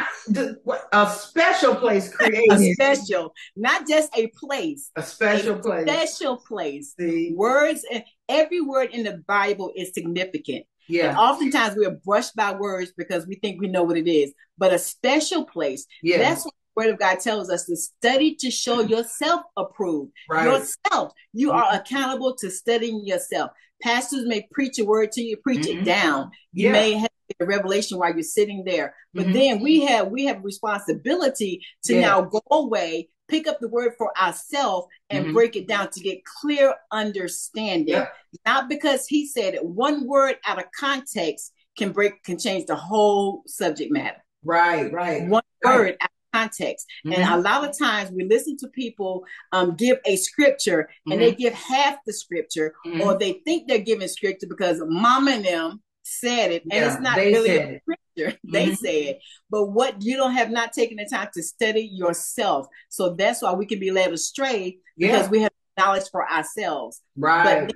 A 0.92 1.10
special 1.10 1.76
place 1.76 2.10
created. 2.16 2.52
a 2.52 2.74
special, 2.74 3.34
not 3.56 3.88
just 3.88 4.16
a 4.16 4.28
place. 4.28 4.92
A 4.96 5.02
special 5.02 5.56
a 5.56 5.60
place. 5.60 5.88
Special 5.88 6.38
place. 6.38 6.94
See? 7.00 7.34
Words 7.36 7.86
and 7.92 8.04
every 8.30 8.62
word 8.62 8.92
in 8.92 9.04
the 9.04 9.24
Bible 9.28 9.72
is 9.76 9.94
significant. 9.94 10.66
Yeah. 10.88 11.10
And 11.10 11.18
oftentimes 11.18 11.76
we 11.76 11.86
are 11.86 11.98
brushed 12.06 12.36
by 12.36 12.54
words 12.54 12.92
because 12.96 13.26
we 13.26 13.36
think 13.36 13.60
we 13.60 13.68
know 13.68 13.84
what 13.84 13.98
it 13.98 14.08
is. 14.08 14.34
But 14.58 14.74
a 14.74 14.80
special 14.80 15.46
place. 15.46 15.86
Yeah. 16.04 16.18
That's 16.18 16.46
what 16.46 16.54
the 16.54 16.84
word 16.84 16.94
of 16.94 17.00
God 17.00 17.20
tells 17.20 17.50
us 17.50 17.66
to 17.66 17.76
study 17.76 18.36
to 18.36 18.52
show 18.52 18.82
yourself 18.82 19.42
approved. 19.58 20.12
Right. 20.30 20.46
Yourself. 20.46 21.14
You 21.34 21.50
mm-hmm. 21.50 21.58
are 21.58 21.76
accountable 21.76 22.36
to 22.36 22.52
studying 22.52 23.06
yourself. 23.06 23.52
Pastors 23.82 24.26
may 24.26 24.48
preach 24.52 24.80
a 24.80 24.86
word 24.86 25.12
to 25.14 25.22
you, 25.22 25.38
preach 25.38 25.66
mm-hmm. 25.66 25.80
it 25.80 25.86
down. 25.86 26.32
You 26.54 26.68
yeah. 26.68 26.72
may 26.72 26.94
have 26.94 27.10
a 27.40 27.46
revelation 27.46 27.98
while 27.98 28.14
you're 28.14 28.24
sitting 28.24 28.64
there. 28.66 28.96
But 29.14 29.26
mm-hmm. 29.26 29.34
then 29.34 29.60
we 29.62 29.82
have 29.86 30.08
we 30.08 30.26
have 30.26 30.44
responsibility 30.44 31.62
to 31.86 31.96
yeah. 31.96 32.02
now 32.02 32.22
go 32.22 32.42
away, 32.52 33.10
pick 33.28 33.48
up 33.48 33.60
the 33.60 33.70
word 33.70 33.94
for 33.98 34.12
ourselves 34.18 34.88
and 35.10 35.26
mm-hmm. 35.26 35.34
break 35.34 35.56
it 35.56 35.68
down 35.68 35.90
to 35.92 36.00
get 36.00 36.24
clear 36.42 36.74
understanding. 36.92 37.88
Yeah. 37.88 38.08
Not 38.46 38.70
because 38.70 39.08
he 39.08 39.28
said 39.28 39.54
it, 39.54 39.66
one 39.66 40.08
word 40.08 40.36
out 40.46 40.60
of 40.60 40.66
context 40.78 41.54
can 41.78 41.92
break 41.92 42.24
can 42.24 42.38
change 42.38 42.66
the 42.66 42.76
whole 42.76 43.44
subject 43.48 43.92
matter. 43.92 44.24
Right, 44.44 44.92
right. 44.92 45.28
One 45.28 45.44
right. 45.64 45.76
word 45.76 45.98
out 46.02 46.10
of 46.10 46.40
context. 46.40 46.86
Mm-hmm. 47.06 47.22
And 47.22 47.34
a 47.34 47.38
lot 47.38 47.68
of 47.68 47.78
times 47.78 48.12
we 48.12 48.26
listen 48.26 48.58
to 48.58 48.68
people 48.68 49.24
um, 49.52 49.76
give 49.76 50.00
a 50.06 50.16
scripture 50.18 50.90
and 51.08 51.22
they 51.22 51.32
mm-hmm. 51.32 51.42
give 51.42 51.54
half 51.54 51.98
the 52.06 52.14
scripture 52.14 52.76
or 52.86 52.92
mm-hmm. 52.92 53.18
they 53.20 53.34
think 53.46 53.68
they're 53.68 53.80
giving 53.80 54.08
scripture 54.08 54.48
because 54.48 54.82
mom 54.86 55.28
and 55.28 55.46
them 55.46 55.82
said 56.04 56.52
it, 56.52 56.64
and 56.64 56.74
yeah, 56.74 56.92
it's 56.92 57.02
not 57.02 57.18
really 57.18 57.58
a 57.58 57.82
scripture. 57.82 57.98
They 58.44 58.68
mm-hmm. 58.68 58.74
said, 58.76 59.20
but 59.50 59.72
what 59.72 60.04
you 60.04 60.18
don't 60.18 60.34
have 60.34 60.52
not 60.52 60.72
taken 60.72 60.98
the 60.98 61.08
time 61.12 61.30
to 61.34 61.42
study 61.42 61.90
yourself. 61.92 62.68
So 62.90 63.16
that's 63.16 63.42
why 63.42 63.54
we 63.54 63.66
can 63.66 63.80
be 63.80 63.90
led 63.90 64.14
astray 64.14 64.78
yeah. 64.96 65.14
because 65.14 65.32
we 65.32 65.42
have 65.42 65.52
knowledge 65.80 66.04
for 66.12 66.30
ourselves. 66.30 67.02
Right. 67.18 67.66
But 67.66 67.76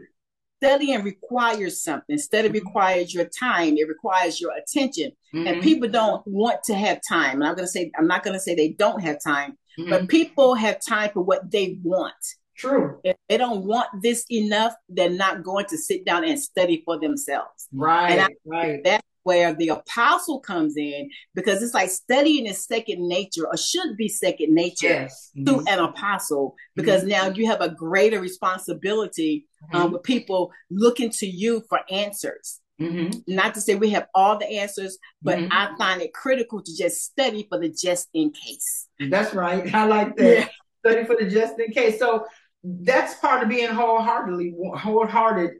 studying 0.61 1.03
requires 1.03 1.81
something. 1.81 2.17
Study 2.17 2.49
mm-hmm. 2.49 2.67
requires 2.67 3.13
your 3.13 3.25
time. 3.25 3.77
It 3.77 3.87
requires 3.87 4.39
your 4.39 4.51
attention. 4.55 5.11
Mm-hmm. 5.33 5.47
And 5.47 5.61
people 5.61 5.89
don't 5.89 6.21
want 6.25 6.63
to 6.65 6.75
have 6.75 6.99
time. 7.07 7.41
And 7.41 7.45
I'm 7.45 7.55
gonna 7.55 7.67
say, 7.67 7.91
I'm 7.97 8.07
not 8.07 8.23
gonna 8.23 8.39
say 8.39 8.55
they 8.55 8.69
don't 8.69 9.01
have 9.01 9.17
time, 9.23 9.57
mm-hmm. 9.79 9.89
but 9.89 10.07
people 10.07 10.55
have 10.55 10.79
time 10.85 11.11
for 11.13 11.21
what 11.21 11.49
they 11.51 11.79
want. 11.83 12.13
True. 12.57 12.99
If 13.03 13.15
they 13.29 13.37
don't 13.37 13.65
want 13.65 13.87
this 14.01 14.25
enough, 14.31 14.73
they're 14.89 15.09
not 15.09 15.43
going 15.43 15.65
to 15.67 15.77
sit 15.77 16.05
down 16.05 16.23
and 16.23 16.39
study 16.39 16.81
for 16.83 16.99
themselves. 16.99 17.67
Right. 17.71 18.11
And 18.11 18.21
I, 18.21 18.27
right. 18.45 18.81
That's 18.83 19.03
where 19.27 19.53
the 19.53 19.67
apostle 19.67 20.39
comes 20.39 20.77
in 20.77 21.09
because 21.35 21.61
it's 21.61 21.73
like 21.73 21.89
studying 21.89 22.45
is 22.45 22.63
second 22.65 23.05
nature 23.05 23.45
or 23.45 23.57
should 23.57 23.97
be 23.97 24.07
second 24.07 24.55
nature 24.55 24.87
yes. 24.87 25.31
to 25.35 25.51
mm-hmm. 25.51 25.67
an 25.67 25.79
apostle 25.79 26.55
because 26.77 27.01
mm-hmm. 27.01 27.09
now 27.09 27.27
you 27.27 27.45
have 27.45 27.59
a 27.59 27.67
greater 27.67 28.21
responsibility 28.21 29.45
um, 29.73 29.81
mm-hmm. 29.81 29.93
with 29.93 30.03
people 30.03 30.49
looking 30.71 31.09
to 31.09 31.27
you 31.27 31.61
for 31.67 31.81
answers. 31.91 32.61
Mm-hmm. 32.79 33.19
Not 33.27 33.53
to 33.55 33.61
say 33.61 33.75
we 33.75 33.89
have 33.89 34.07
all 34.15 34.37
the 34.37 34.47
answers, 34.47 34.97
but 35.21 35.39
mm-hmm. 35.39 35.51
I 35.51 35.75
find 35.77 36.01
it 36.01 36.13
critical 36.13 36.61
to 36.61 36.77
just 36.77 37.03
study 37.03 37.45
for 37.49 37.59
the 37.59 37.67
just 37.67 38.07
in 38.13 38.31
case. 38.31 38.87
That's 39.09 39.33
right. 39.33 39.73
I 39.75 39.85
like 39.87 40.15
that. 40.15 40.37
Yeah. 40.37 40.47
Study 40.85 41.05
for 41.05 41.17
the 41.17 41.29
just 41.29 41.59
in 41.59 41.73
case. 41.73 41.99
So 41.99 42.27
that's 42.63 43.15
part 43.15 43.43
of 43.43 43.49
being 43.49 43.69
wholeheartedly 43.69 44.53
wholehearted 44.75 45.51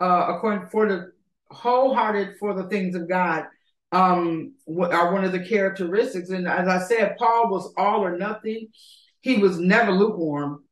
uh 0.00 0.26
according 0.28 0.68
for 0.68 0.88
the 0.88 1.12
wholehearted 1.50 2.36
for 2.38 2.54
the 2.54 2.68
things 2.68 2.94
of 2.94 3.08
God 3.08 3.46
um 3.92 4.54
are 4.68 5.12
one 5.12 5.24
of 5.24 5.32
the 5.32 5.44
characteristics. 5.44 6.30
And 6.30 6.48
as 6.48 6.68
I 6.68 6.78
said 6.80 7.16
Paul 7.18 7.50
was 7.50 7.72
all 7.76 8.04
or 8.04 8.16
nothing. 8.16 8.68
He 9.20 9.38
was 9.38 9.58
never 9.58 9.92
lukewarm. 9.92 10.64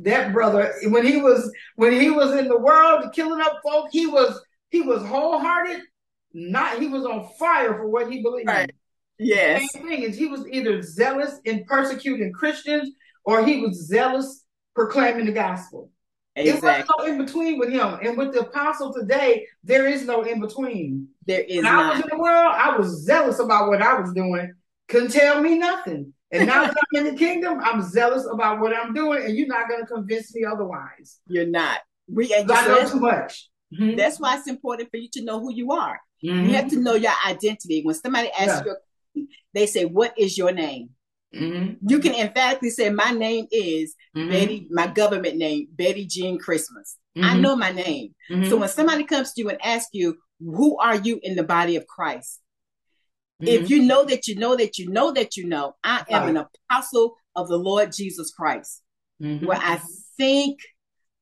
That 0.00 0.32
brother 0.32 0.74
when 0.84 1.06
he 1.06 1.16
was 1.20 1.50
when 1.76 1.92
he 1.92 2.10
was 2.10 2.34
in 2.34 2.48
the 2.48 2.58
world 2.58 3.04
killing 3.14 3.40
up 3.40 3.60
folk 3.62 3.88
he 3.90 4.06
was 4.06 4.40
he 4.70 4.82
was 4.82 5.02
wholehearted. 5.02 5.82
Not 6.32 6.78
he 6.80 6.88
was 6.88 7.06
on 7.06 7.28
fire 7.38 7.74
for 7.74 7.88
what 7.88 8.12
he 8.12 8.22
believed 8.22 8.48
right. 8.48 8.70
yes. 9.18 9.72
Same 9.72 9.88
thing 9.88 10.02
is 10.02 10.16
he 10.16 10.26
was 10.26 10.46
either 10.48 10.82
zealous 10.82 11.40
in 11.44 11.64
persecuting 11.64 12.32
Christians 12.32 12.90
or 13.24 13.44
he 13.44 13.60
was 13.60 13.86
zealous 13.86 14.44
proclaiming 14.76 15.26
the 15.26 15.32
gospel. 15.32 15.90
Exactly. 16.36 16.68
It 16.68 16.86
was 16.86 16.86
no 16.98 17.04
in 17.06 17.24
between 17.24 17.58
with 17.58 17.70
him. 17.70 17.98
And 18.02 18.16
with 18.16 18.34
the 18.34 18.40
apostle 18.40 18.92
today, 18.92 19.46
there 19.64 19.86
is 19.86 20.04
no 20.04 20.22
in 20.22 20.38
between. 20.38 21.08
There 21.26 21.40
is 21.40 21.64
when. 21.64 21.66
I 21.66 21.90
was 21.92 22.00
in 22.02 22.08
the 22.10 22.18
world, 22.18 22.54
I 22.54 22.76
was 22.76 23.04
zealous 23.04 23.38
about 23.38 23.68
what 23.68 23.80
I 23.80 23.98
was 23.98 24.12
doing. 24.12 24.52
Couldn't 24.88 25.12
tell 25.12 25.40
me 25.40 25.58
nothing. 25.58 26.12
And 26.30 26.46
now 26.46 26.66
that 26.66 26.74
I'm 26.94 27.06
in 27.06 27.14
the 27.14 27.18
kingdom, 27.18 27.58
I'm 27.62 27.82
zealous 27.82 28.26
about 28.30 28.60
what 28.60 28.76
I'm 28.76 28.92
doing, 28.92 29.24
and 29.24 29.36
you're 29.36 29.46
not 29.46 29.68
going 29.68 29.80
to 29.80 29.86
convince 29.86 30.34
me 30.34 30.44
otherwise. 30.44 31.18
You're 31.26 31.46
not. 31.46 31.80
We, 32.08 32.34
I 32.34 32.42
know 32.42 32.88
too 32.88 33.00
much. 33.00 33.48
Mm-hmm. 33.72 33.96
That's 33.96 34.20
why 34.20 34.36
it's 34.36 34.46
important 34.48 34.90
for 34.90 34.96
you 34.96 35.08
to 35.12 35.24
know 35.24 35.40
who 35.40 35.52
you 35.52 35.72
are. 35.72 36.00
Mm-hmm. 36.22 36.48
You 36.48 36.54
have 36.56 36.68
to 36.70 36.80
know 36.80 36.94
your 36.94 37.12
identity. 37.26 37.82
When 37.82 37.94
somebody 37.94 38.30
asks 38.30 38.66
yeah. 38.66 38.72
you, 39.14 39.28
they 39.54 39.66
say, 39.66 39.84
"What 39.84 40.18
is 40.18 40.36
your 40.36 40.52
name?" 40.52 40.90
Mm-hmm. 41.34 41.88
You 41.88 41.98
can 41.98 42.14
emphatically 42.14 42.70
say, 42.70 42.90
My 42.90 43.10
name 43.10 43.46
is 43.50 43.94
mm-hmm. 44.16 44.30
Betty, 44.30 44.68
my 44.70 44.86
government 44.86 45.36
name, 45.36 45.68
Betty 45.72 46.06
Jean 46.06 46.38
Christmas. 46.38 46.96
Mm-hmm. 47.16 47.28
I 47.28 47.38
know 47.38 47.56
my 47.56 47.72
name. 47.72 48.14
Mm-hmm. 48.30 48.48
So 48.48 48.56
when 48.56 48.68
somebody 48.68 49.04
comes 49.04 49.32
to 49.32 49.42
you 49.42 49.48
and 49.50 49.58
asks 49.62 49.90
you, 49.92 50.16
Who 50.40 50.78
are 50.78 50.96
you 50.96 51.20
in 51.22 51.36
the 51.36 51.42
body 51.42 51.76
of 51.76 51.86
Christ? 51.86 52.40
If 53.40 53.62
mm-hmm. 53.64 53.72
you 53.72 53.82
know 53.82 54.04
that 54.04 54.26
you 54.28 54.36
know 54.36 54.56
that 54.56 54.78
you 54.78 54.90
know 54.90 55.12
that 55.12 55.36
you 55.36 55.46
know, 55.46 55.74
I 55.84 56.04
am 56.08 56.22
right. 56.22 56.30
an 56.30 56.46
apostle 56.70 57.16
of 57.34 57.48
the 57.48 57.58
Lord 57.58 57.92
Jesus 57.92 58.30
Christ. 58.30 58.82
Mm-hmm. 59.22 59.46
Where 59.46 59.58
I 59.60 59.80
think 60.16 60.58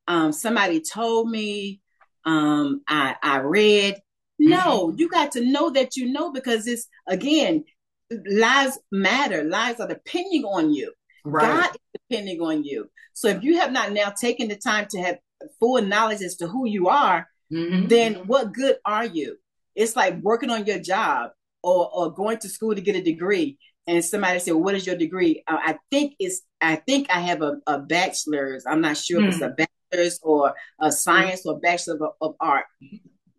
um, 0.06 0.32
somebody 0.32 0.80
told 0.80 1.30
me, 1.30 1.80
um, 2.24 2.82
I, 2.88 3.16
I 3.22 3.38
read. 3.38 3.96
No, 4.38 4.92
you 4.96 5.08
got 5.08 5.32
to 5.32 5.44
know 5.44 5.70
that 5.70 5.96
you 5.96 6.12
know 6.12 6.32
because 6.32 6.66
it's 6.66 6.86
again, 7.06 7.64
lives 8.10 8.78
matter. 8.90 9.44
Lives 9.44 9.80
are 9.80 9.88
depending 9.88 10.44
on 10.44 10.72
you. 10.72 10.92
Right. 11.24 11.42
God 11.42 11.70
is 11.70 12.00
depending 12.08 12.40
on 12.40 12.64
you. 12.64 12.90
So 13.12 13.28
if 13.28 13.42
you 13.42 13.58
have 13.58 13.72
not 13.72 13.92
now 13.92 14.10
taken 14.10 14.48
the 14.48 14.56
time 14.56 14.86
to 14.90 15.00
have 15.00 15.18
full 15.58 15.80
knowledge 15.82 16.22
as 16.22 16.36
to 16.36 16.46
who 16.46 16.66
you 16.66 16.88
are, 16.88 17.28
mm-hmm. 17.52 17.88
then 17.88 18.14
what 18.26 18.52
good 18.52 18.76
are 18.84 19.06
you? 19.06 19.38
It's 19.74 19.96
like 19.96 20.20
working 20.20 20.50
on 20.50 20.66
your 20.66 20.78
job 20.78 21.30
or, 21.62 21.90
or 21.92 22.12
going 22.12 22.38
to 22.38 22.48
school 22.48 22.74
to 22.74 22.80
get 22.80 22.96
a 22.96 23.02
degree. 23.02 23.58
And 23.86 24.04
somebody 24.04 24.38
said, 24.38 24.54
well, 24.54 24.62
"What 24.62 24.76
is 24.76 24.86
your 24.86 24.96
degree?" 24.96 25.42
Uh, 25.46 25.58
I 25.60 25.78
think 25.90 26.14
it's. 26.18 26.40
I 26.58 26.76
think 26.76 27.10
I 27.10 27.20
have 27.20 27.42
a, 27.42 27.58
a 27.66 27.78
bachelor's. 27.78 28.64
I'm 28.66 28.80
not 28.80 28.96
sure 28.96 29.20
mm. 29.20 29.28
if 29.28 29.34
it's 29.34 29.42
a 29.42 29.48
hmm. 29.48 29.64
bachelor's 29.90 30.18
or 30.22 30.54
a 30.80 30.90
science 30.90 31.42
mm. 31.42 31.52
or 31.52 31.60
bachelor 31.60 31.96
of, 31.96 32.12
of, 32.22 32.34
art. 32.40 32.64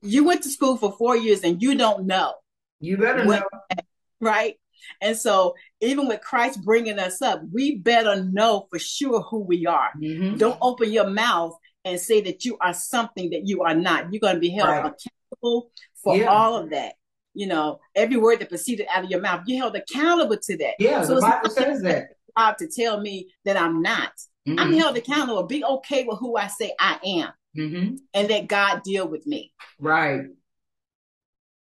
You 0.03 0.23
went 0.23 0.43
to 0.43 0.49
school 0.49 0.77
for 0.77 0.91
four 0.99 1.17
years 1.17 1.41
and 1.41 1.59
you 1.63 1.73
don't 1.73 2.05
know. 2.05 2.35
You 2.79 2.95
better 2.95 3.25
what, 3.25 3.39
know 3.39 3.77
right? 4.25 4.55
And 5.01 5.17
so, 5.17 5.55
even 5.81 6.07
with 6.07 6.21
Christ 6.21 6.63
bringing 6.63 6.99
us 6.99 7.21
up, 7.21 7.41
we 7.51 7.77
better 7.77 8.23
know 8.23 8.67
for 8.69 8.79
sure 8.79 9.21
who 9.21 9.39
we 9.39 9.65
are. 9.65 9.89
Mm-hmm. 9.99 10.37
Don't 10.37 10.57
open 10.61 10.91
your 10.91 11.09
mouth 11.09 11.55
and 11.83 11.99
say 11.99 12.21
that 12.21 12.45
you 12.45 12.57
are 12.59 12.73
something 12.73 13.29
that 13.29 13.45
you 13.45 13.61
are 13.61 13.75
not. 13.75 14.11
You're 14.11 14.19
going 14.19 14.35
to 14.35 14.39
be 14.39 14.49
held 14.49 14.69
right. 14.69 14.79
accountable 14.79 15.71
for 16.03 16.17
yeah. 16.17 16.25
all 16.25 16.57
of 16.57 16.71
that. 16.71 16.95
You 17.33 17.47
know, 17.47 17.79
every 17.95 18.17
word 18.17 18.39
that 18.39 18.49
proceeded 18.49 18.87
out 18.93 19.03
of 19.03 19.09
your 19.09 19.21
mouth, 19.21 19.43
you're 19.45 19.59
held 19.59 19.75
accountable 19.75 20.37
to 20.37 20.57
that. 20.57 20.75
Yeah, 20.79 21.03
so 21.03 21.15
the 21.15 21.21
Bible 21.21 21.49
says 21.49 21.81
that. 21.81 22.09
To 22.37 22.67
tell 22.67 22.99
me 22.99 23.29
that 23.45 23.55
I'm 23.55 23.81
not, 23.81 24.11
mm-hmm. 24.45 24.59
I'm 24.59 24.73
held 24.73 24.97
accountable. 24.97 25.43
Be 25.43 25.63
okay 25.63 26.03
with 26.03 26.19
who 26.19 26.35
I 26.35 26.47
say 26.47 26.73
I 26.77 26.99
am, 27.05 27.29
mm-hmm. 27.57 27.95
and 28.13 28.29
that 28.29 28.47
God 28.47 28.83
deal 28.83 29.07
with 29.07 29.25
me. 29.25 29.53
Right. 29.79 30.23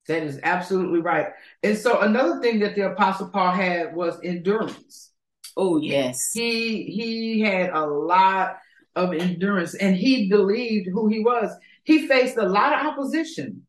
That 0.06 0.22
is 0.22 0.38
absolutely 0.42 1.00
right. 1.00 1.28
And 1.62 1.76
so 1.76 2.00
another 2.00 2.40
thing 2.40 2.60
that 2.60 2.74
the 2.74 2.92
apostle 2.92 3.28
Paul 3.28 3.52
had 3.52 3.94
was 3.94 4.18
endurance. 4.22 5.12
Oh 5.56 5.78
yes. 5.78 6.30
He 6.32 6.84
he 6.84 7.40
had 7.40 7.70
a 7.70 7.86
lot 7.86 8.58
of 8.96 9.14
endurance 9.14 9.74
and 9.74 9.96
he 9.96 10.28
believed 10.28 10.88
who 10.92 11.08
he 11.08 11.20
was. 11.20 11.50
He 11.84 12.06
faced 12.06 12.36
a 12.36 12.48
lot 12.48 12.72
of 12.72 12.86
opposition. 12.86 13.66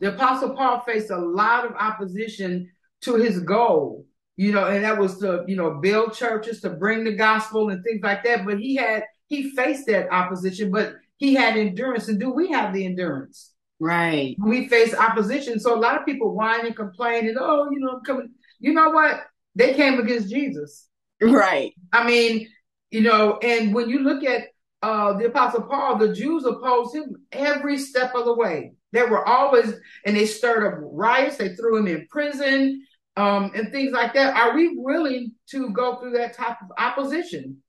The 0.00 0.14
apostle 0.14 0.54
Paul 0.54 0.80
faced 0.80 1.10
a 1.10 1.18
lot 1.18 1.64
of 1.64 1.72
opposition 1.72 2.70
to 3.02 3.16
his 3.16 3.40
goal, 3.40 4.06
you 4.36 4.52
know, 4.52 4.66
and 4.66 4.84
that 4.84 4.98
was 4.98 5.18
to, 5.18 5.44
you 5.46 5.56
know, 5.56 5.78
build 5.80 6.14
churches, 6.14 6.60
to 6.62 6.70
bring 6.70 7.04
the 7.04 7.14
gospel 7.14 7.68
and 7.70 7.82
things 7.84 8.00
like 8.02 8.24
that. 8.24 8.44
But 8.44 8.58
he 8.58 8.76
had 8.76 9.04
he 9.28 9.50
faced 9.50 9.86
that 9.86 10.10
opposition, 10.12 10.70
but 10.70 10.94
he 11.16 11.34
had 11.34 11.56
endurance. 11.56 12.08
And 12.08 12.20
do 12.20 12.30
we 12.30 12.50
have 12.50 12.74
the 12.74 12.84
endurance? 12.84 13.53
Right. 13.84 14.34
We 14.38 14.68
face 14.68 14.94
opposition. 14.94 15.60
So 15.60 15.76
a 15.76 15.80
lot 15.86 15.98
of 15.98 16.06
people 16.06 16.34
whine 16.34 16.64
and 16.64 16.74
complain 16.76 17.28
and, 17.28 17.36
oh, 17.40 17.68
you 17.70 17.80
know, 17.80 17.90
I'm 17.96 18.04
coming. 18.04 18.30
You 18.58 18.72
know 18.72 18.90
what? 18.90 19.14
They 19.54 19.74
came 19.74 19.98
against 20.00 20.30
Jesus. 20.30 20.88
Right. 21.20 21.72
I 21.92 22.06
mean, 22.06 22.48
You 22.90 23.00
know, 23.02 23.38
and 23.42 23.74
when 23.74 23.88
you 23.88 24.00
look 24.00 24.22
at 24.22 24.42
uh, 24.80 25.14
the 25.18 25.26
Apostle 25.26 25.62
Paul, 25.62 25.98
the 25.98 26.12
Jews 26.14 26.44
opposed 26.44 26.94
him 26.94 27.16
every 27.32 27.76
step 27.76 28.14
of 28.14 28.24
the 28.24 28.34
way. 28.34 28.74
They 28.92 29.02
were 29.02 29.26
always, 29.26 29.72
and 30.06 30.16
they 30.16 30.26
stirred 30.26 30.64
up 30.64 30.78
riots. 30.80 31.36
They 31.36 31.56
threw 31.56 31.76
him 31.78 31.88
in 31.88 32.06
prison 32.08 32.86
um, 33.16 33.50
and 33.56 33.72
things 33.72 33.92
like 33.92 34.14
that. 34.14 34.36
Are 34.36 34.54
we 34.54 34.76
willing 34.76 35.32
to 35.50 35.70
go 35.70 35.96
through 35.96 36.12
that 36.18 36.34
type 36.36 36.58
of 36.62 36.70
opposition 36.78 37.62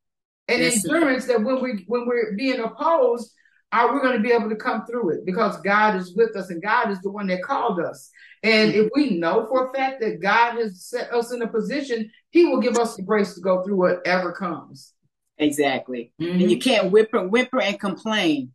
and 0.48 0.62
yes, 0.62 0.86
endurance 0.86 1.26
that 1.26 1.44
when 1.44 1.60
we 1.64 1.86
when 1.88 2.06
we're 2.06 2.36
being 2.38 2.60
opposed, 2.60 3.32
are 3.72 3.94
we 3.94 4.02
going 4.02 4.16
to 4.16 4.24
be 4.24 4.32
able 4.32 4.50
to 4.50 4.56
come 4.56 4.86
through 4.86 5.12
it? 5.12 5.26
Because 5.26 5.60
God 5.62 5.96
is 5.96 6.16
with 6.16 6.36
us, 6.36 6.50
and 6.50 6.62
God 6.62 6.92
is 6.92 7.00
the 7.02 7.12
one 7.12 7.28
that 7.28 7.44
called 7.44 7.80
us. 7.80 8.10
And 8.44 8.74
if 8.74 8.90
we 8.96 9.18
know 9.18 9.46
for 9.48 9.70
a 9.70 9.74
fact 9.74 10.02
that 10.02 10.22
God 10.22 10.56
has 10.58 10.84
set 10.86 11.12
us 11.14 11.34
in 11.34 11.42
a 11.42 11.48
position, 11.48 12.12
He 12.30 12.46
will 12.46 12.62
give 12.62 12.78
us 12.78 12.96
the 12.96 13.02
grace 13.02 13.36
to 13.36 13.42
go 13.42 13.64
through 13.64 13.78
whatever 13.78 14.32
comes. 14.32 14.94
Exactly. 15.38 16.14
Mm-hmm. 16.22 16.40
And 16.40 16.52
you 16.52 16.60
can't 16.60 16.92
whimper, 16.92 17.28
whimper 17.28 17.62
and 17.62 17.80
complain. 17.80 18.52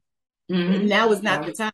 Mm-hmm. 0.50 0.86
Now 0.86 1.12
is 1.12 1.22
not 1.22 1.44
the 1.44 1.52
time. 1.52 1.72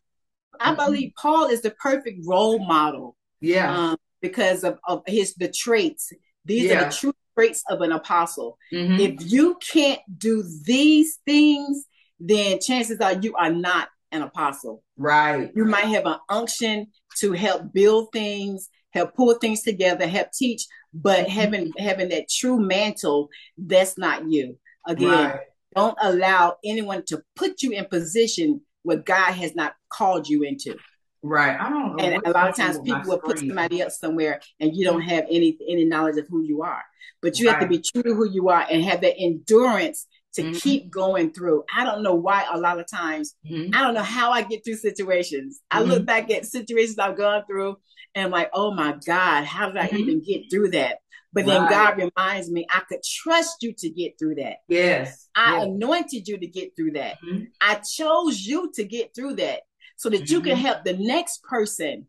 I 0.59 0.73
mm-hmm. 0.73 0.85
believe 0.85 1.11
Paul 1.15 1.45
is 1.45 1.61
the 1.61 1.71
perfect 1.71 2.25
role 2.25 2.59
model. 2.59 3.15
Yeah. 3.39 3.91
Um, 3.91 3.97
because 4.21 4.63
of, 4.63 4.79
of 4.87 5.03
his 5.05 5.35
the 5.35 5.47
traits. 5.47 6.11
These 6.45 6.69
yeah. 6.69 6.81
are 6.81 6.85
the 6.85 6.95
true 6.95 7.13
traits 7.35 7.63
of 7.69 7.81
an 7.81 7.91
apostle. 7.91 8.57
Mm-hmm. 8.73 8.99
If 8.99 9.31
you 9.31 9.55
can't 9.55 10.01
do 10.17 10.43
these 10.63 11.19
things, 11.25 11.85
then 12.19 12.59
chances 12.59 12.99
are 12.99 13.13
you 13.13 13.35
are 13.35 13.51
not 13.51 13.89
an 14.11 14.21
apostle. 14.21 14.83
Right. 14.97 15.51
You 15.55 15.65
might 15.65 15.85
have 15.85 16.05
an 16.05 16.17
unction 16.29 16.87
to 17.19 17.33
help 17.33 17.73
build 17.73 18.09
things, 18.13 18.69
help 18.91 19.15
pull 19.15 19.33
things 19.35 19.61
together, 19.61 20.07
help 20.07 20.31
teach, 20.31 20.65
but 20.93 21.27
mm-hmm. 21.27 21.29
having 21.29 21.71
having 21.77 22.09
that 22.09 22.29
true 22.29 22.59
mantle, 22.59 23.29
that's 23.57 23.97
not 23.97 24.29
you. 24.29 24.57
Again, 24.87 25.09
right. 25.09 25.39
don't 25.75 25.97
allow 26.01 26.57
anyone 26.63 27.03
to 27.07 27.21
put 27.35 27.61
you 27.61 27.71
in 27.71 27.85
position 27.85 28.61
what 28.83 29.05
God 29.05 29.33
has 29.33 29.53
not 29.55 29.73
called 29.89 30.29
you 30.29 30.43
into. 30.43 30.75
Right. 31.23 31.59
I 31.59 31.69
don't 31.69 31.97
know. 31.97 32.03
And 32.03 32.25
a 32.25 32.31
lot 32.31 32.49
of 32.49 32.55
times 32.55 32.79
people 32.79 33.01
will 33.05 33.19
put 33.19 33.39
somebody 33.39 33.81
else 33.81 33.99
somewhere 33.99 34.39
and 34.59 34.75
you 34.75 34.85
don't 34.85 35.01
have 35.01 35.25
any 35.29 35.57
any 35.67 35.83
knowledge 35.83 36.17
of 36.17 36.27
who 36.29 36.41
you 36.41 36.61
are. 36.61 36.83
But 37.21 37.39
you 37.39 37.47
right. 37.47 37.53
have 37.53 37.61
to 37.63 37.67
be 37.67 37.81
true 37.81 38.03
to 38.03 38.13
who 38.13 38.29
you 38.29 38.49
are 38.49 38.65
and 38.69 38.83
have 38.83 39.01
that 39.01 39.17
endurance 39.17 40.05
to 40.37 40.43
mm-hmm. 40.43 40.53
keep 40.53 40.91
going 40.91 41.33
through. 41.33 41.63
I 41.75 41.83
don't 41.83 42.03
know 42.03 42.13
why 42.13 42.45
a 42.51 42.59
lot 42.59 42.79
of 42.79 42.87
times 42.87 43.35
mm-hmm. 43.49 43.73
I 43.73 43.81
don't 43.81 43.95
know 43.95 44.03
how 44.03 44.31
I 44.31 44.43
get 44.43 44.63
through 44.63 44.75
situations. 44.75 45.61
I 45.71 45.81
look 45.81 45.97
mm-hmm. 45.97 46.05
back 46.05 46.31
at 46.31 46.45
situations 46.45 46.99
I've 46.99 47.17
gone 47.17 47.43
through 47.47 47.77
and 48.13 48.25
I'm 48.25 48.31
like, 48.31 48.51
oh 48.53 48.71
my 48.71 48.95
God, 49.05 49.45
how 49.45 49.67
did 49.67 49.77
I 49.77 49.87
mm-hmm. 49.87 49.97
even 49.97 50.23
get 50.23 50.43
through 50.51 50.71
that? 50.71 50.99
But 51.33 51.47
then 51.47 51.63
right. 51.63 51.69
God 51.69 51.97
reminds 51.97 52.51
me, 52.51 52.67
I 52.69 52.81
could 52.87 53.01
trust 53.03 53.57
you 53.61 53.73
to 53.79 53.89
get 53.89 54.17
through 54.19 54.35
that. 54.35 54.57
Yes. 54.67 55.27
I 55.35 55.57
yes. 55.57 55.65
anointed 55.65 56.27
you 56.27 56.37
to 56.37 56.47
get 56.47 56.75
through 56.75 56.91
that. 56.91 57.17
Mm-hmm. 57.21 57.45
I 57.59 57.75
chose 57.75 58.39
you 58.41 58.71
to 58.75 58.83
get 58.83 59.15
through 59.15 59.35
that 59.35 59.61
so 59.97 60.09
that 60.09 60.23
mm-hmm. 60.23 60.33
you 60.33 60.41
can 60.41 60.53
mm-hmm. 60.53 60.65
help 60.65 60.83
the 60.83 60.97
next 60.97 61.43
person 61.43 62.05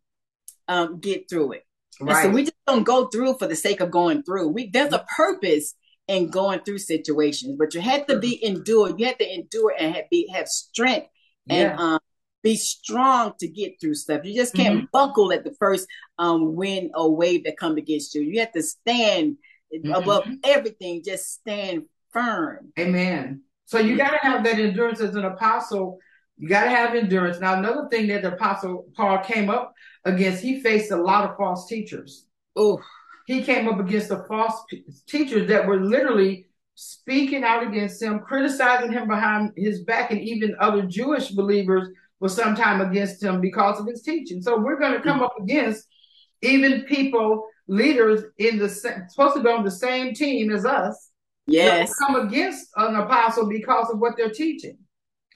um, 0.68 1.00
get 1.00 1.30
through 1.30 1.52
it. 1.52 1.64
Right. 2.00 2.24
so 2.24 2.30
we 2.30 2.42
just 2.42 2.54
don't 2.66 2.84
go 2.84 3.08
through 3.08 3.38
for 3.38 3.48
the 3.48 3.56
sake 3.56 3.80
of 3.80 3.90
going 3.90 4.22
through. 4.22 4.48
We 4.48 4.70
there's 4.70 4.92
a 4.92 5.04
purpose 5.16 5.74
in 6.08 6.30
going 6.30 6.60
through 6.60 6.78
situations, 6.78 7.56
but 7.58 7.74
you 7.74 7.80
have 7.80 8.06
to 8.06 8.18
be 8.18 8.42
endured. 8.44 8.98
You 8.98 9.06
have 9.06 9.18
to 9.18 9.34
endure 9.34 9.74
and 9.78 9.94
have 9.94 10.10
be 10.10 10.28
have 10.32 10.48
strength 10.48 11.08
and 11.48 11.70
yeah. 11.70 11.76
um, 11.76 12.00
be 12.42 12.56
strong 12.56 13.34
to 13.40 13.48
get 13.48 13.74
through 13.80 13.94
stuff. 13.94 14.24
You 14.24 14.34
just 14.34 14.54
can't 14.54 14.76
mm-hmm. 14.76 14.86
buckle 14.92 15.32
at 15.32 15.44
the 15.44 15.54
first 15.58 15.86
um, 16.18 16.54
wind 16.54 16.90
or 16.94 17.14
wave 17.14 17.44
that 17.44 17.58
come 17.58 17.76
against 17.76 18.14
you. 18.14 18.22
You 18.22 18.40
have 18.40 18.52
to 18.52 18.62
stand 18.62 19.36
mm-hmm. 19.74 19.92
above 19.92 20.26
everything. 20.44 21.02
Just 21.04 21.32
stand 21.34 21.84
firm. 22.10 22.72
Amen. 22.78 23.42
So 23.66 23.78
you 23.78 23.96
got 23.96 24.10
to 24.10 24.18
have 24.18 24.44
that 24.44 24.58
endurance 24.58 25.00
as 25.00 25.14
an 25.14 25.26
apostle. 25.26 25.98
You 26.38 26.48
got 26.48 26.64
to 26.64 26.70
have 26.70 26.94
endurance. 26.94 27.38
Now, 27.38 27.58
another 27.58 27.86
thing 27.90 28.06
that 28.08 28.22
the 28.22 28.32
apostle 28.32 28.86
Paul 28.96 29.18
came 29.18 29.50
up 29.50 29.74
against, 30.04 30.42
he 30.42 30.62
faced 30.62 30.90
a 30.90 30.96
lot 30.96 31.28
of 31.28 31.36
false 31.36 31.68
teachers. 31.68 32.24
Oh, 32.56 32.80
he 33.28 33.42
came 33.42 33.68
up 33.68 33.78
against 33.78 34.08
the 34.08 34.24
false 34.26 34.64
teachers 35.06 35.48
that 35.48 35.66
were 35.66 35.78
literally 35.78 36.46
speaking 36.76 37.44
out 37.44 37.62
against 37.62 38.02
him, 38.02 38.20
criticizing 38.20 38.90
him 38.90 39.06
behind 39.06 39.52
his 39.54 39.84
back, 39.84 40.10
and 40.10 40.18
even 40.22 40.56
other 40.58 40.80
Jewish 40.80 41.28
believers 41.32 41.90
were 42.20 42.30
sometime 42.30 42.80
against 42.80 43.22
him 43.22 43.42
because 43.42 43.78
of 43.78 43.86
his 43.86 44.00
teaching. 44.00 44.40
So 44.40 44.58
we're 44.58 44.78
going 44.78 44.94
to 44.94 45.02
come 45.02 45.20
up 45.20 45.34
against 45.38 45.86
even 46.40 46.84
people, 46.84 47.46
leaders 47.66 48.22
in 48.38 48.56
the 48.56 48.70
supposed 48.70 49.36
to 49.36 49.42
be 49.42 49.50
on 49.50 49.62
the 49.62 49.70
same 49.70 50.14
team 50.14 50.50
as 50.50 50.64
us. 50.64 51.10
Yes, 51.46 51.92
come 51.96 52.16
against 52.16 52.68
an 52.76 52.96
apostle 52.96 53.46
because 53.46 53.90
of 53.90 53.98
what 53.98 54.14
they're 54.16 54.30
teaching. 54.30 54.78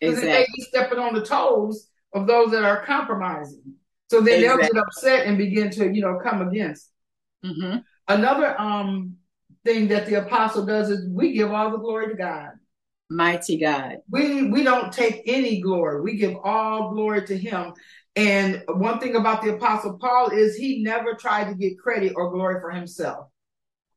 Because 0.01 0.17
exactly. 0.17 0.33
they 0.33 0.47
be 0.57 0.63
stepping 0.63 0.99
on 0.99 1.13
the 1.13 1.27
toes 1.27 1.89
of 2.15 2.27
those 2.27 2.53
that 2.53 2.65
are 2.65 2.87
compromising. 2.87 3.75
So 4.11 4.23
then 4.23 4.41
exactly. 4.41 4.63
they'll 4.63 4.73
get 4.73 4.83
upset 4.83 5.27
and 5.27 5.37
begin 5.37 5.69
to, 5.73 5.93
you 5.93 6.01
know, 6.01 6.19
come 6.25 6.49
against. 6.49 6.89
Mm-hmm. 7.45 7.79
Another 8.09 8.61
um 8.61 9.17
thing 9.65 9.89
that 9.89 10.07
the 10.07 10.15
apostle 10.15 10.67
does 10.67 10.91
is 10.91 11.09
we 11.09 11.33
give 11.33 11.51
all 11.53 11.71
the 11.71 11.79
glory 11.79 12.09
to 12.09 12.15
God. 12.15 12.51
Mighty 13.11 13.59
God. 13.59 13.99
We 14.11 14.51
we 14.51 14.65
don't 14.65 14.93
take 14.93 15.23
any 15.27 15.61
glory. 15.61 16.01
We 16.01 16.17
give 16.17 16.37
all 16.43 16.93
glory 16.93 17.27
to 17.27 17.37
him. 17.37 17.75
And 18.17 18.63
one 18.69 19.01
thing 19.01 19.17
about 19.17 19.43
the 19.43 19.55
apostle 19.55 19.99
Paul 19.99 20.31
is 20.31 20.57
he 20.57 20.83
never 20.83 21.15
tried 21.15 21.49
to 21.49 21.55
get 21.55 21.79
credit 21.79 22.13
or 22.17 22.31
glory 22.31 22.61
for 22.61 22.71
himself. 22.71 23.29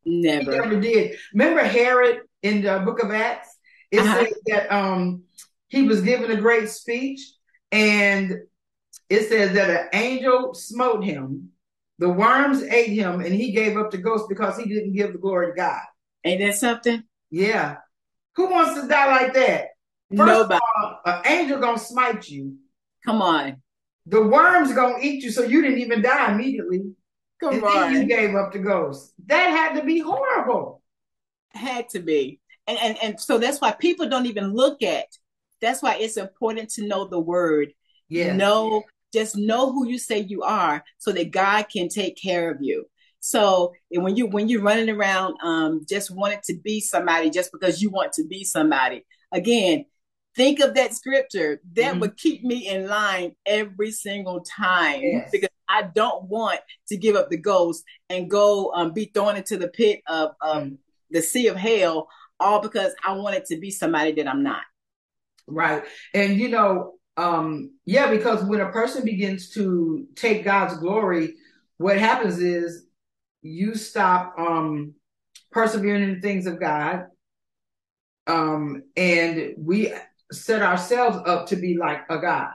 Never. 0.06 0.52
He 0.52 0.58
never 0.58 0.80
did. 0.80 1.18
Remember 1.34 1.64
Herod 1.64 2.22
in 2.42 2.62
the 2.62 2.80
book 2.80 3.02
of 3.02 3.12
Acts? 3.12 3.58
It 3.92 4.00
uh-huh. 4.00 4.26
says 4.26 4.34
that 4.48 4.76
um 4.76 5.24
he 5.68 5.84
was 5.84 6.02
given 6.02 6.32
a 6.32 6.40
great 6.40 6.70
speech 6.70 7.22
and 7.72 8.34
it 9.10 9.30
says 9.30 9.54
that 9.54 9.70
an 9.70 9.90
angel 9.94 10.54
smote 10.54 11.04
him. 11.04 11.52
The 12.00 12.10
worms 12.10 12.62
ate 12.64 12.90
him 12.90 13.22
and 13.22 13.34
he 13.34 13.52
gave 13.52 13.78
up 13.78 13.92
the 13.92 13.98
ghost 13.98 14.26
because 14.28 14.58
he 14.58 14.66
didn't 14.66 14.94
give 14.94 15.14
the 15.14 15.18
glory 15.18 15.48
to 15.48 15.54
God. 15.54 15.82
Ain't 16.24 16.42
that 16.42 16.56
something? 16.56 17.04
Yeah. 17.30 17.78
Who 18.36 18.50
wants 18.50 18.80
to 18.80 18.88
die 18.88 19.08
like 19.08 19.34
that? 19.34 19.68
First 20.16 20.28
Nobody. 20.28 20.60
All, 20.78 21.00
an 21.06 21.22
angel 21.26 21.60
gonna 21.60 21.80
smite 21.80 22.28
you. 22.28 22.58
Come 23.06 23.22
on. 23.22 23.62
The 24.08 24.22
worms 24.22 24.74
gonna 24.74 25.00
eat 25.02 25.24
you, 25.24 25.32
so 25.32 25.44
you 25.44 25.62
didn't 25.62 25.80
even 25.80 26.02
die 26.02 26.34
immediately. 26.34 26.84
Come 27.40 27.56
and 27.56 27.64
on. 27.64 27.94
you 27.94 28.06
gave 28.06 28.36
up 28.36 28.54
the 28.54 28.60
ghost. 28.60 29.14
That 29.28 29.50
had 29.50 29.80
to 29.80 29.86
be 29.86 30.00
horrible. 30.00 30.82
Had 31.54 31.90
to 31.90 32.00
be. 32.00 32.40
And, 32.68 32.78
and 32.82 32.98
and 33.02 33.20
so 33.20 33.38
that's 33.38 33.62
why 33.62 33.72
people 33.72 34.10
don't 34.10 34.26
even 34.26 34.54
look 34.54 34.82
at. 34.84 35.08
That's 35.62 35.82
why 35.82 35.96
it's 35.96 36.18
important 36.18 36.70
to 36.72 36.88
know 36.88 37.08
the 37.08 37.20
word. 37.20 37.74
Yeah. 38.10 38.36
Know 38.36 38.84
just 39.16 39.38
know 39.38 39.72
who 39.72 39.88
you 39.88 39.98
say 39.98 40.20
you 40.20 40.44
are 40.44 40.84
so 40.98 41.12
that 41.12 41.32
God 41.32 41.64
can 41.72 41.88
take 41.88 42.18
care 42.22 42.52
of 42.52 42.58
you. 42.62 42.86
So 43.20 43.74
and 43.92 44.04
when 44.04 44.16
you 44.16 44.28
when 44.28 44.50
you're 44.50 44.62
running 44.62 44.90
around 44.90 45.38
um, 45.42 45.82
just 45.90 46.12
wanting 46.12 46.42
to 46.46 46.56
be 46.64 46.80
somebody 46.80 47.30
just 47.32 47.52
because 47.52 47.82
you 47.82 47.90
want 47.90 48.14
to 48.14 48.28
be 48.28 48.44
somebody, 48.44 49.04
again, 49.32 49.86
think 50.36 50.60
of 50.60 50.76
that 50.76 50.94
scripture 50.94 51.60
that 51.74 51.92
mm-hmm. 51.92 52.02
would 52.02 52.18
keep 52.18 52.44
me 52.44 52.68
in 52.68 52.88
line 52.88 53.36
every 53.46 53.92
single 53.92 54.42
time 54.42 55.02
yes. 55.02 55.30
because 55.32 55.50
I 55.68 55.84
don't 55.84 56.26
want 56.26 56.60
to 56.90 56.98
give 56.98 57.16
up 57.16 57.30
the 57.30 57.38
ghost 57.38 57.84
and 58.10 58.30
go 58.30 58.72
um, 58.74 58.94
be 58.94 59.06
thrown 59.06 59.38
into 59.38 59.58
the 59.58 59.70
pit 59.70 60.02
of 60.08 60.32
um, 60.42 60.78
the 61.10 61.22
sea 61.22 61.48
of 61.48 61.56
hell 61.56 62.08
all 62.40 62.62
because 62.62 62.94
I 63.04 63.14
wanted 63.14 63.46
to 63.46 63.58
be 63.58 63.72
somebody 63.72 64.12
that 64.14 64.28
I'm 64.28 64.44
not. 64.44 64.62
Right. 65.48 65.84
And 66.14 66.38
you 66.38 66.50
know, 66.50 66.94
um, 67.18 67.72
yeah, 67.86 68.10
because 68.10 68.44
when 68.44 68.62
a 68.62 68.72
person 68.72 69.06
begins 69.06 69.50
to 69.52 70.08
take 70.16 70.44
God's 70.44 70.78
glory, 70.78 71.36
what 71.78 71.98
happens 71.98 72.40
is 72.40 72.88
you 73.42 73.76
stop 73.76 74.34
um, 74.38 74.94
persevering 75.52 76.04
in 76.04 76.16
the 76.16 76.22
things 76.22 76.46
of 76.46 76.60
God. 76.60 77.06
Um, 78.28 78.84
and 78.98 79.54
we 79.58 79.94
set 80.32 80.62
ourselves 80.62 81.18
up 81.26 81.48
to 81.48 81.56
be 81.56 81.78
like 81.78 82.02
a 82.10 82.18
God. 82.18 82.54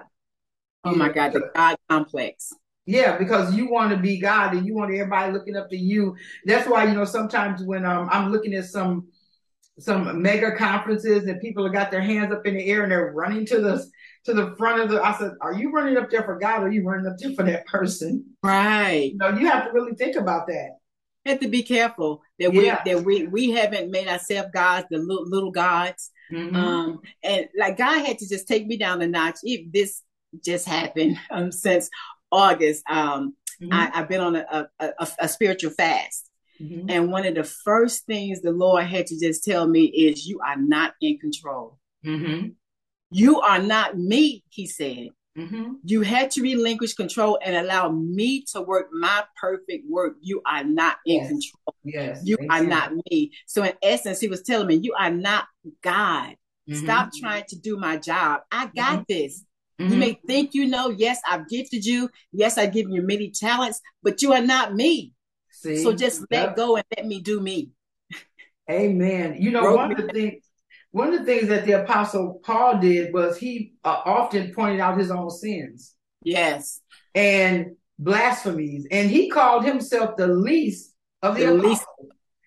Oh 0.85 0.95
my? 0.95 1.11
God, 1.11 1.33
the 1.33 1.51
God 1.55 1.77
complex. 1.89 2.53
Yeah, 2.87 3.17
because 3.17 3.55
you 3.55 3.71
want 3.71 3.93
to 3.93 3.99
be 3.99 4.19
God 4.19 4.55
and 4.55 4.67
you 4.67 4.75
want 4.75 4.93
everybody 4.93 5.33
looking 5.33 5.57
up 5.57 5.71
to 5.71 5.77
you. 5.77 6.17
That's 6.45 6.69
why, 6.69 6.85
you 6.85 6.95
know, 6.95 7.05
sometimes 7.05 7.63
when 7.63 7.85
um, 7.85 8.09
I'm 8.11 8.33
looking 8.33 8.55
at 8.55 8.65
some 8.65 9.09
some 9.79 10.21
mega 10.21 10.57
conferences 10.57 11.25
and 11.25 11.41
people 11.41 11.65
have 11.65 11.73
got 11.73 11.91
their 11.91 12.03
hands 12.03 12.33
up 12.33 12.47
in 12.47 12.55
the 12.55 12.67
air 12.67 12.83
and 12.83 12.93
they're 12.93 13.13
running 13.13 13.47
to 13.47 13.61
the 13.61 13.87
to 14.25 14.35
the 14.35 14.55
front 14.57 14.83
of 14.83 14.91
the 14.91 15.03
I 15.03 15.17
said, 15.19 15.33
Are 15.41 15.55
you 15.55 15.71
running 15.73 15.97
up 15.97 16.11
there 16.11 16.23
for 16.23 16.39
God 16.39 16.63
or 16.63 16.67
are 16.67 16.73
you 16.73 16.85
running 16.85 17.07
up 17.07 17.19
there 17.19 17.33
for 17.33 17.45
that 17.45 17.67
person? 17.67 18.25
Right. 18.43 19.13
You 19.13 19.19
know, 19.19 19.31
you 19.31 19.47
have 19.49 19.67
to 19.67 19.73
really 19.73 19.95
think 19.95 20.17
about 20.17 20.47
that 20.49 20.81
have 21.27 21.41
to 21.41 21.49
be 21.49 21.63
careful 21.63 22.23
that 22.39 22.51
we 22.51 22.67
yeah. 22.67 22.83
that 22.85 23.05
we 23.05 23.27
we 23.27 23.51
haven't 23.51 23.91
made 23.91 24.09
ourselves 24.09 24.51
gods, 24.55 24.87
the 24.91 24.99
little, 24.99 25.29
little 25.29 25.51
gods. 25.51 26.11
Mm-hmm. 26.33 26.57
Um, 26.57 27.01
and 27.23 27.49
like 27.59 27.77
God 27.77 28.07
had 28.07 28.19
to 28.19 28.29
just 28.29 28.49
take 28.49 28.67
me 28.67 28.77
down 28.77 29.03
a 29.03 29.07
notch. 29.07 29.37
If 29.43 29.71
this 29.73 30.03
just 30.45 30.67
happened 30.67 31.19
um, 31.31 31.53
since 31.53 31.91
August, 32.33 32.85
um, 32.89 33.35
mm-hmm. 33.61 33.73
I, 33.73 33.91
have 33.93 34.09
been 34.09 34.21
on 34.21 34.37
a, 34.37 34.69
a, 34.79 34.91
a, 34.99 35.09
a, 35.19 35.29
spiritual 35.29 35.73
fast, 35.73 36.31
Mm-hmm. 36.61 36.91
And 36.91 37.11
one 37.11 37.27
of 37.27 37.35
the 37.35 37.45
first 37.45 38.05
things 38.05 38.43
the 38.43 38.53
Lord 38.53 38.85
had 38.85 39.07
to 39.07 39.19
just 39.19 39.45
tell 39.45 39.67
me 39.67 39.85
is, 39.85 40.27
You 40.27 40.41
are 40.47 40.57
not 40.57 40.93
in 41.01 41.19
control. 41.19 41.79
Mm-hmm. 42.05 42.49
You 43.11 43.41
are 43.41 43.59
not 43.59 43.99
me, 43.99 44.45
he 44.49 44.67
said. 44.67 45.09
Mm-hmm. 45.39 45.75
You 45.85 46.03
had 46.03 46.31
to 46.33 46.43
relinquish 46.43 46.95
control 46.95 47.39
and 47.45 47.57
allow 47.57 47.91
me 47.91 48.45
to 48.53 48.63
work 48.63 48.89
my 48.93 49.25
perfect 49.41 49.85
work. 49.89 50.15
You 50.21 50.43
are 50.45 50.65
not 50.65 50.97
in 51.07 51.21
yes. 51.21 51.29
control. 51.29 51.75
Yes. 51.85 52.21
You 52.25 52.37
are 52.51 52.65
not 52.65 52.93
me. 53.11 53.33
So, 53.47 53.63
in 53.63 53.73
essence, 53.83 54.21
he 54.21 54.29
was 54.29 54.43
telling 54.43 54.67
me, 54.67 54.77
You 54.77 54.95
are 54.99 55.11
not 55.11 55.47
God. 55.83 56.35
Mm-hmm. 56.69 56.85
Stop 56.85 57.11
trying 57.19 57.45
to 57.49 57.59
do 57.59 57.77
my 57.77 57.97
job. 57.97 58.41
I 58.51 58.67
got 58.67 59.01
mm-hmm. 59.01 59.03
this. 59.09 59.45
You 59.81 59.97
may 59.97 60.21
think 60.27 60.53
you 60.53 60.67
know, 60.67 60.91
yes, 60.91 61.23
I've 61.27 61.49
gifted 61.49 61.87
you. 61.87 62.11
Yes, 62.33 62.59
I've 62.59 62.73
given 62.73 62.93
you 62.93 63.01
many 63.01 63.31
talents, 63.31 63.81
but 64.03 64.21
you 64.21 64.35
are 64.35 64.43
not 64.43 64.75
me. 64.75 65.15
See? 65.53 65.83
So 65.83 65.95
just 65.95 66.21
let 66.31 66.49
yep. 66.49 66.57
go 66.57 66.77
and 66.77 66.85
let 66.95 67.07
me 67.07 67.21
do 67.21 67.41
me. 67.41 67.71
Amen. 68.71 69.37
You 69.39 69.51
know, 69.51 69.75
one 69.75 69.91
of 69.93 69.97
the 69.97 70.13
things 70.13 70.45
one 70.93 71.13
of 71.13 71.21
the 71.21 71.25
things 71.25 71.49
that 71.49 71.67
the 71.67 71.83
apostle 71.83 72.41
Paul 72.45 72.79
did 72.79 73.13
was 73.13 73.39
he 73.39 73.75
uh, 73.85 74.01
often 74.05 74.53
pointed 74.53 74.81
out 74.81 74.99
his 74.99 75.11
own 75.11 75.31
sins. 75.31 75.95
Yes. 76.23 76.81
And 77.15 77.77
blasphemies. 77.99 78.87
And 78.91 79.11
he 79.11 79.31
called 79.31 79.65
himself 79.65 80.17
the 80.17 80.27
least 80.27 80.95
of 81.23 81.37
the, 81.37 81.47
the 81.47 81.55
least. 81.55 81.85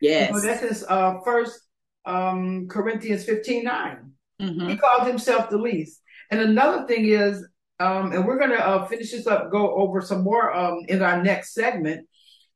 Yes. 0.02 0.30
You 0.30 0.36
know, 0.36 0.42
that's 0.42 0.62
his 0.62 0.86
uh, 0.88 1.20
first 1.24 1.60
um, 2.06 2.68
Corinthians 2.68 3.24
15 3.24 3.64
9. 3.64 4.12
Mm-hmm. 4.42 4.70
He 4.70 4.78
called 4.78 5.08
himself 5.08 5.50
the 5.50 5.58
least. 5.58 6.02
And 6.30 6.42
another 6.42 6.86
thing 6.86 7.06
is, 7.06 7.48
um, 7.80 8.12
and 8.12 8.26
we're 8.26 8.40
going 8.40 8.52
to 8.52 8.66
uh, 8.68 8.86
finish 8.88 9.12
this 9.12 9.28
up, 9.28 9.52
go 9.52 9.74
over 9.76 10.02
some 10.02 10.24
more 10.24 10.54
um, 10.54 10.80
in 10.88 11.02
our 11.02 11.24
next 11.24 11.54
segment. 11.54 12.08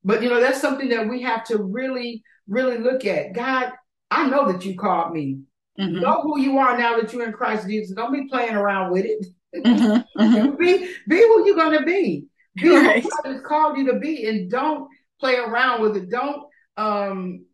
But, 0.03 0.21
you 0.21 0.29
know, 0.29 0.39
that's 0.39 0.61
something 0.61 0.89
that 0.89 1.07
we 1.07 1.21
have 1.21 1.43
to 1.45 1.61
really, 1.61 2.23
really 2.47 2.77
look 2.77 3.05
at. 3.05 3.33
God, 3.33 3.71
I 4.11 4.29
know 4.29 4.51
that 4.51 4.65
you 4.65 4.75
called 4.75 5.13
me. 5.13 5.39
Mm-hmm. 5.79 6.01
Know 6.01 6.21
who 6.21 6.39
you 6.39 6.57
are 6.57 6.77
now 6.77 6.97
that 6.97 7.13
you're 7.13 7.25
in 7.25 7.33
Christ 7.33 7.67
Jesus. 7.67 7.95
Don't 7.95 8.13
be 8.13 8.27
playing 8.27 8.55
around 8.55 8.91
with 8.91 9.05
it. 9.05 9.27
Mm-hmm. 9.55 10.21
mm-hmm. 10.21 10.55
be 10.59 10.93
be 11.07 11.17
who 11.17 11.45
you're 11.45 11.55
gonna 11.55 11.83
be. 11.83 12.25
Be 12.55 12.69
right. 12.69 13.03
who 13.03 13.09
God 13.09 13.33
has 13.33 13.41
called 13.41 13.77
you 13.77 13.85
to 13.91 13.99
be, 13.99 14.27
and 14.27 14.49
don't 14.49 14.89
play 15.19 15.35
around 15.35 15.81
with 15.81 15.95
it. 15.95 16.09
Don't 16.09 16.43
um 16.77 17.45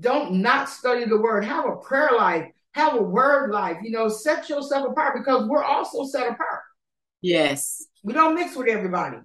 don't 0.00 0.40
not 0.40 0.68
study 0.68 1.04
the 1.04 1.20
word. 1.20 1.44
Have 1.44 1.66
a 1.66 1.76
prayer 1.76 2.10
life. 2.16 2.46
Have 2.72 2.94
a 2.94 3.02
word 3.02 3.50
life. 3.50 3.78
You 3.82 3.90
know, 3.90 4.08
set 4.08 4.48
yourself 4.48 4.90
apart 4.90 5.16
because 5.16 5.48
we're 5.48 5.64
also 5.64 6.04
set 6.04 6.28
apart. 6.28 6.60
Yes. 7.20 7.84
We 8.02 8.12
don't 8.12 8.34
mix 8.34 8.56
with 8.56 8.68
everybody. 8.68 9.18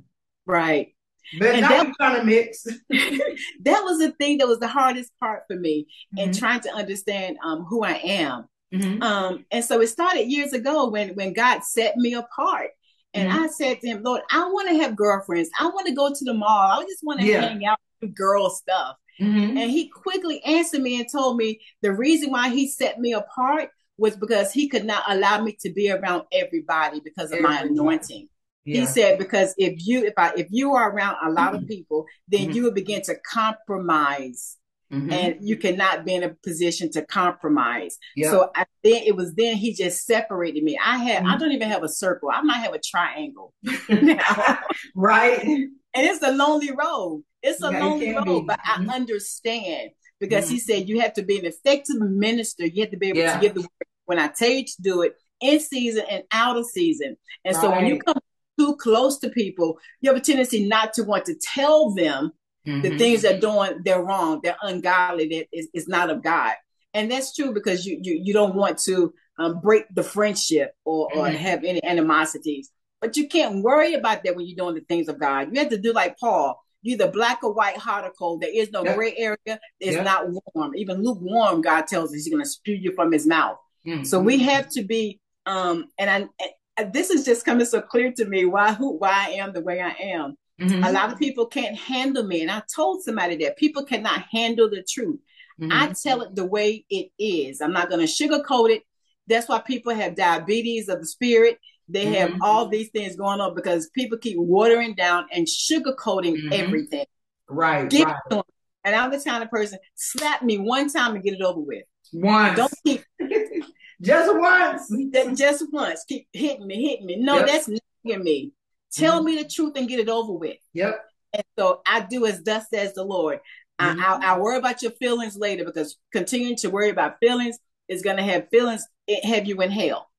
Right. 0.46 0.94
But 1.40 1.56
and 1.56 1.62
now 1.62 1.70
that, 1.70 1.94
trying 1.98 2.20
to 2.20 2.26
mix. 2.26 2.64
that 2.90 3.82
was 3.84 4.00
the 4.00 4.14
thing 4.20 4.38
that 4.38 4.48
was 4.48 4.60
the 4.60 4.68
hardest 4.68 5.12
part 5.20 5.44
for 5.48 5.56
me 5.56 5.88
mm-hmm. 6.16 6.24
and 6.24 6.38
trying 6.38 6.62
to 6.62 6.74
understand 6.74 7.38
um, 7.44 7.64
who 7.64 7.84
I 7.84 7.94
am. 7.94 8.46
Mm-hmm. 8.74 9.02
Um, 9.02 9.46
and 9.52 9.64
so 9.64 9.82
it 9.82 9.88
started 9.88 10.24
years 10.24 10.54
ago 10.54 10.90
when 10.90 11.10
when 11.16 11.34
God 11.34 11.64
set 11.64 11.98
me 11.98 12.14
apart. 12.14 12.70
And 13.14 13.30
mm-hmm. 13.30 13.44
I 13.44 13.48
said 13.48 13.80
to 13.82 13.88
him, 13.88 14.04
Lord, 14.04 14.22
I 14.32 14.50
want 14.50 14.70
to 14.70 14.76
have 14.76 14.96
girlfriends. 14.96 15.50
I 15.60 15.68
want 15.68 15.88
to 15.88 15.96
go 15.96 16.14
to 16.14 16.26
the 16.26 16.34
mall. 16.34 16.82
I 16.82 16.84
just 16.84 17.04
want 17.04 17.22
to 17.22 17.26
yeah. 17.26 17.42
hang 17.42 17.66
out 17.66 17.80
with 18.02 18.14
girl 18.14 18.50
stuff. 18.50 18.98
Mm-hmm. 19.20 19.58
And 19.58 19.72
he 19.72 19.88
quickly 19.90 20.44
answered 20.44 20.82
me 20.82 21.00
and 21.00 21.10
told 21.12 21.38
me 21.38 21.60
the 21.82 21.94
reason 21.94 22.32
why 22.32 22.50
he 22.50 22.70
set 22.70 23.00
me 23.00 23.14
apart 23.14 23.70
was 23.98 24.16
because 24.16 24.52
he 24.52 24.70
could 24.70 24.86
not 24.86 25.04
allow 25.08 25.42
me 25.42 25.58
to 25.62 25.72
be 25.72 25.90
around 25.92 26.24
everybody 26.32 27.00
because 27.00 27.32
of 27.32 27.40
everybody. 27.40 27.70
my 27.70 27.72
anointing. 27.72 28.30
Yeah. 28.68 28.82
He 28.82 28.86
said 28.86 29.18
because 29.18 29.56
if 29.58 29.76
you 29.78 30.04
if 30.04 30.14
I 30.18 30.34
if 30.36 30.48
you 30.50 30.74
are 30.74 30.92
around 30.92 31.16
a 31.26 31.32
lot 31.32 31.54
mm-hmm. 31.54 31.64
of 31.64 31.70
people, 31.70 32.06
then 32.28 32.42
mm-hmm. 32.42 32.52
you 32.52 32.64
will 32.64 32.74
begin 32.74 33.02
to 33.04 33.16
compromise. 33.16 34.58
Mm-hmm. 34.92 35.12
And 35.12 35.36
you 35.42 35.58
cannot 35.58 36.06
be 36.06 36.16
in 36.16 36.24
a 36.24 36.30
position 36.46 36.90
to 36.94 37.06
compromise. 37.06 37.98
So 38.22 38.52
I 38.56 38.66
then 38.86 39.04
it 39.06 39.18
was 39.18 39.34
then 39.36 39.58
he 39.58 39.74
just 39.74 40.06
separated 40.06 40.64
me. 40.64 40.78
I 40.84 40.98
had 40.98 41.24
I 41.24 41.26
mm-hmm. 41.26 41.40
don't 41.40 41.52
even 41.52 41.70
have 41.70 41.84
a 41.84 41.90
circle. 41.90 42.30
I 42.30 42.42
might 42.42 42.60
have 42.60 42.74
a 42.74 42.80
triangle. 42.80 43.54
right. 44.96 45.44
And 45.44 45.72
it's 45.94 46.24
a 46.24 46.32
lonely 46.32 46.72
road. 46.72 47.24
It's 47.44 47.62
a 47.64 47.72
yeah, 47.72 47.84
lonely 47.84 48.16
road, 48.16 48.42
be. 48.42 48.46
but 48.48 48.60
I 48.64 48.78
mm-hmm. 48.78 48.90
understand 48.90 49.92
because 50.20 50.46
mm-hmm. 50.46 50.54
he 50.54 50.60
said 50.60 50.90
you 50.90 51.02
have 51.02 51.14
to 51.14 51.24
be 51.24 51.40
an 51.40 51.46
effective 51.46 52.00
minister. 52.00 52.66
You 52.66 52.84
have 52.84 52.92
to 52.92 52.98
be 52.98 53.10
able 53.10 53.34
to 53.34 53.40
give 53.42 53.56
the 53.56 53.62
word 53.62 53.88
when 54.06 54.20
I 54.20 54.30
tell 54.30 54.50
you 54.50 54.64
to 54.64 54.82
do 54.82 55.02
it 55.02 55.16
in 55.42 55.60
season 55.60 56.06
and 56.10 56.24
out 56.32 56.58
of 56.58 56.66
season. 56.66 57.18
And 57.46 57.56
right. 57.56 57.62
so 57.62 57.72
when 57.72 57.88
you 57.88 58.00
come 58.00 58.18
too 58.58 58.76
close 58.78 59.20
to 59.20 59.30
people, 59.30 59.80
you 60.02 60.10
have 60.10 60.18
a 60.18 60.24
tendency 60.24 60.68
not 60.68 60.94
to 60.94 61.04
want 61.04 61.26
to 61.26 61.36
tell 61.36 61.94
them 61.94 62.32
mm-hmm. 62.66 62.82
the 62.82 62.98
things 62.98 63.22
they're 63.22 63.40
doing, 63.40 63.82
they're 63.84 64.04
wrong, 64.04 64.40
they're 64.44 64.58
ungodly, 64.62 65.28
that 65.30 65.48
is, 65.52 65.68
is 65.74 65.88
not 65.88 66.10
of 66.10 66.24
God. 66.24 66.54
And 66.94 67.12
that's 67.12 67.36
true 67.36 67.54
because 67.54 67.86
you 67.86 68.00
you, 68.02 68.20
you 68.24 68.34
don't 68.34 68.56
want 68.56 68.80
to 68.80 69.14
um, 69.38 69.60
break 69.62 69.86
the 69.94 70.04
friendship 70.04 70.72
or, 70.84 71.10
or 71.14 71.28
mm-hmm. 71.28 71.36
have 71.36 71.64
any 71.64 71.84
animosities. 71.84 72.72
But 73.02 73.16
you 73.18 73.28
can't 73.28 73.64
worry 73.64 73.94
about 73.94 74.24
that 74.24 74.36
when 74.36 74.48
you're 74.48 74.56
doing 74.56 74.76
the 74.76 74.82
things 74.82 75.08
of 75.08 75.20
God. 75.20 75.50
You 75.52 75.60
have 75.60 75.70
to 75.70 75.78
do 75.78 75.94
like 75.94 76.18
Paul. 76.18 76.60
You're 76.82 76.96
either 76.96 77.12
black 77.12 77.44
or 77.44 77.54
white, 77.54 77.78
hot 77.78 78.06
or 78.06 78.12
cold. 78.18 78.42
There 78.42 78.50
is 78.54 78.72
no 78.72 78.84
yep. 78.84 78.96
gray 78.96 79.14
area. 79.16 79.60
It's 79.80 79.96
yep. 79.96 80.04
not 80.04 80.28
warm. 80.56 80.76
Even 80.76 81.04
lukewarm, 81.04 81.62
God 81.62 81.86
tells 81.88 82.10
us 82.10 82.16
He's 82.16 82.30
going 82.30 82.44
to 82.44 82.50
spew 82.50 82.76
you 82.76 82.94
from 82.94 83.12
His 83.12 83.28
mouth. 83.28 83.58
Mm-hmm. 83.86 84.04
So 84.04 84.20
we 84.20 84.40
have 84.40 84.70
to 84.70 84.84
be. 84.84 85.20
Um, 85.46 85.86
and 85.98 86.10
I, 86.10 86.48
this 86.92 87.10
is 87.10 87.26
just 87.26 87.46
coming 87.46 87.66
so 87.66 87.82
clear 87.82 88.12
to 88.14 88.26
me 88.26 88.46
why 88.46 88.74
who 88.74 88.98
why 88.98 89.28
I 89.28 89.30
am 89.32 89.54
the 89.54 89.62
way 89.62 89.82
I 89.82 89.96
am. 90.02 90.38
Mm-hmm. 90.62 90.84
A 90.84 90.92
lot 90.92 91.12
of 91.12 91.20
people 91.20 91.46
can't 91.46 91.76
handle 91.76 92.24
me, 92.24 92.42
and 92.42 92.52
I 92.52 92.64
told 92.74 93.04
somebody 93.04 93.36
that 93.38 93.58
people 93.58 93.84
cannot 93.84 94.26
handle 94.32 94.70
the 94.70 94.84
truth. 94.88 95.20
Mm-hmm. 95.60 95.72
I 95.72 95.94
tell 96.02 96.22
it 96.22 96.36
the 96.36 96.46
way 96.46 96.86
it 96.90 97.12
is. 97.20 97.62
I'm 97.62 97.74
not 97.74 97.90
going 97.90 98.06
to 98.06 98.12
sugarcoat 98.12 98.72
it. 98.72 98.84
That's 99.28 99.48
why 99.48 99.60
people 99.60 99.94
have 99.94 100.16
diabetes 100.16 100.90
of 100.90 101.00
the 101.00 101.06
spirit. 101.06 101.60
They 101.90 102.06
mm-hmm. 102.06 102.14
have 102.14 102.34
all 102.42 102.68
these 102.68 102.90
things 102.90 103.16
going 103.16 103.40
on 103.40 103.56
because 103.56 103.90
people 103.90 104.18
keep 104.18 104.38
watering 104.38 104.96
down 104.96 105.28
and 105.32 105.48
sugarcoating 105.48 106.36
mm-hmm. 106.36 106.54
everything. 106.54 107.06
Right. 107.50 107.90
Give 107.90 108.08
right. 108.08 108.44
And 108.84 108.96
I'm 108.96 109.12
the 109.12 109.20
kind 109.20 109.44
of 109.44 109.50
person 109.50 109.80
slap 109.96 110.42
me 110.44 110.58
one 110.58 110.90
time 110.90 111.16
and 111.16 111.24
get 111.24 111.34
it 111.34 111.42
over 111.42 111.60
with. 111.60 111.84
Once. 112.14 112.58
Don't 112.58 112.74
keep 112.86 113.04
Just 114.02 114.32
once. 114.34 115.40
Just 115.40 115.66
once. 115.72 116.06
Keep 116.08 116.28
hitting 116.34 116.68
me, 116.68 116.90
hitting 116.90 117.06
me. 117.06 117.16
No, 117.18 117.38
yep. 117.38 117.48
that's 117.48 117.68
nagging 117.68 118.24
me. 118.24 118.52
Tell 118.94 119.18
mm-hmm. 119.18 119.26
me 119.26 119.44
the 119.44 119.50
truth 119.50 119.74
and 119.76 119.88
get 119.88 120.00
it 120.00 120.10
over 120.10 120.34
with. 120.34 120.58
Yep. 120.74 121.04
And 121.34 121.44
so 121.58 121.82
I 121.86 122.02
do 122.02 122.26
as 122.26 122.42
thus 122.44 122.66
says 122.70 122.94
the 122.94 123.04
Lord. 123.04 123.40
Mm-hmm. 123.80 124.02
I, 124.02 124.06
I, 124.06 124.34
I 124.34 124.40
worry 124.40 124.58
about 124.58 124.82
your 124.82 124.92
feelings 124.92 125.36
later 125.36 125.66
because 125.66 125.98
continuing 126.12 126.56
to 126.58 126.70
worry 126.70 126.90
about 126.90 127.18
feelings 127.20 127.58
is 127.88 128.02
going 128.02 128.18
to 128.18 128.24
have 128.24 128.50
feelings 128.50 128.86
have 129.24 129.48
you 129.48 129.62
in 129.62 129.72
hell. 129.72 130.10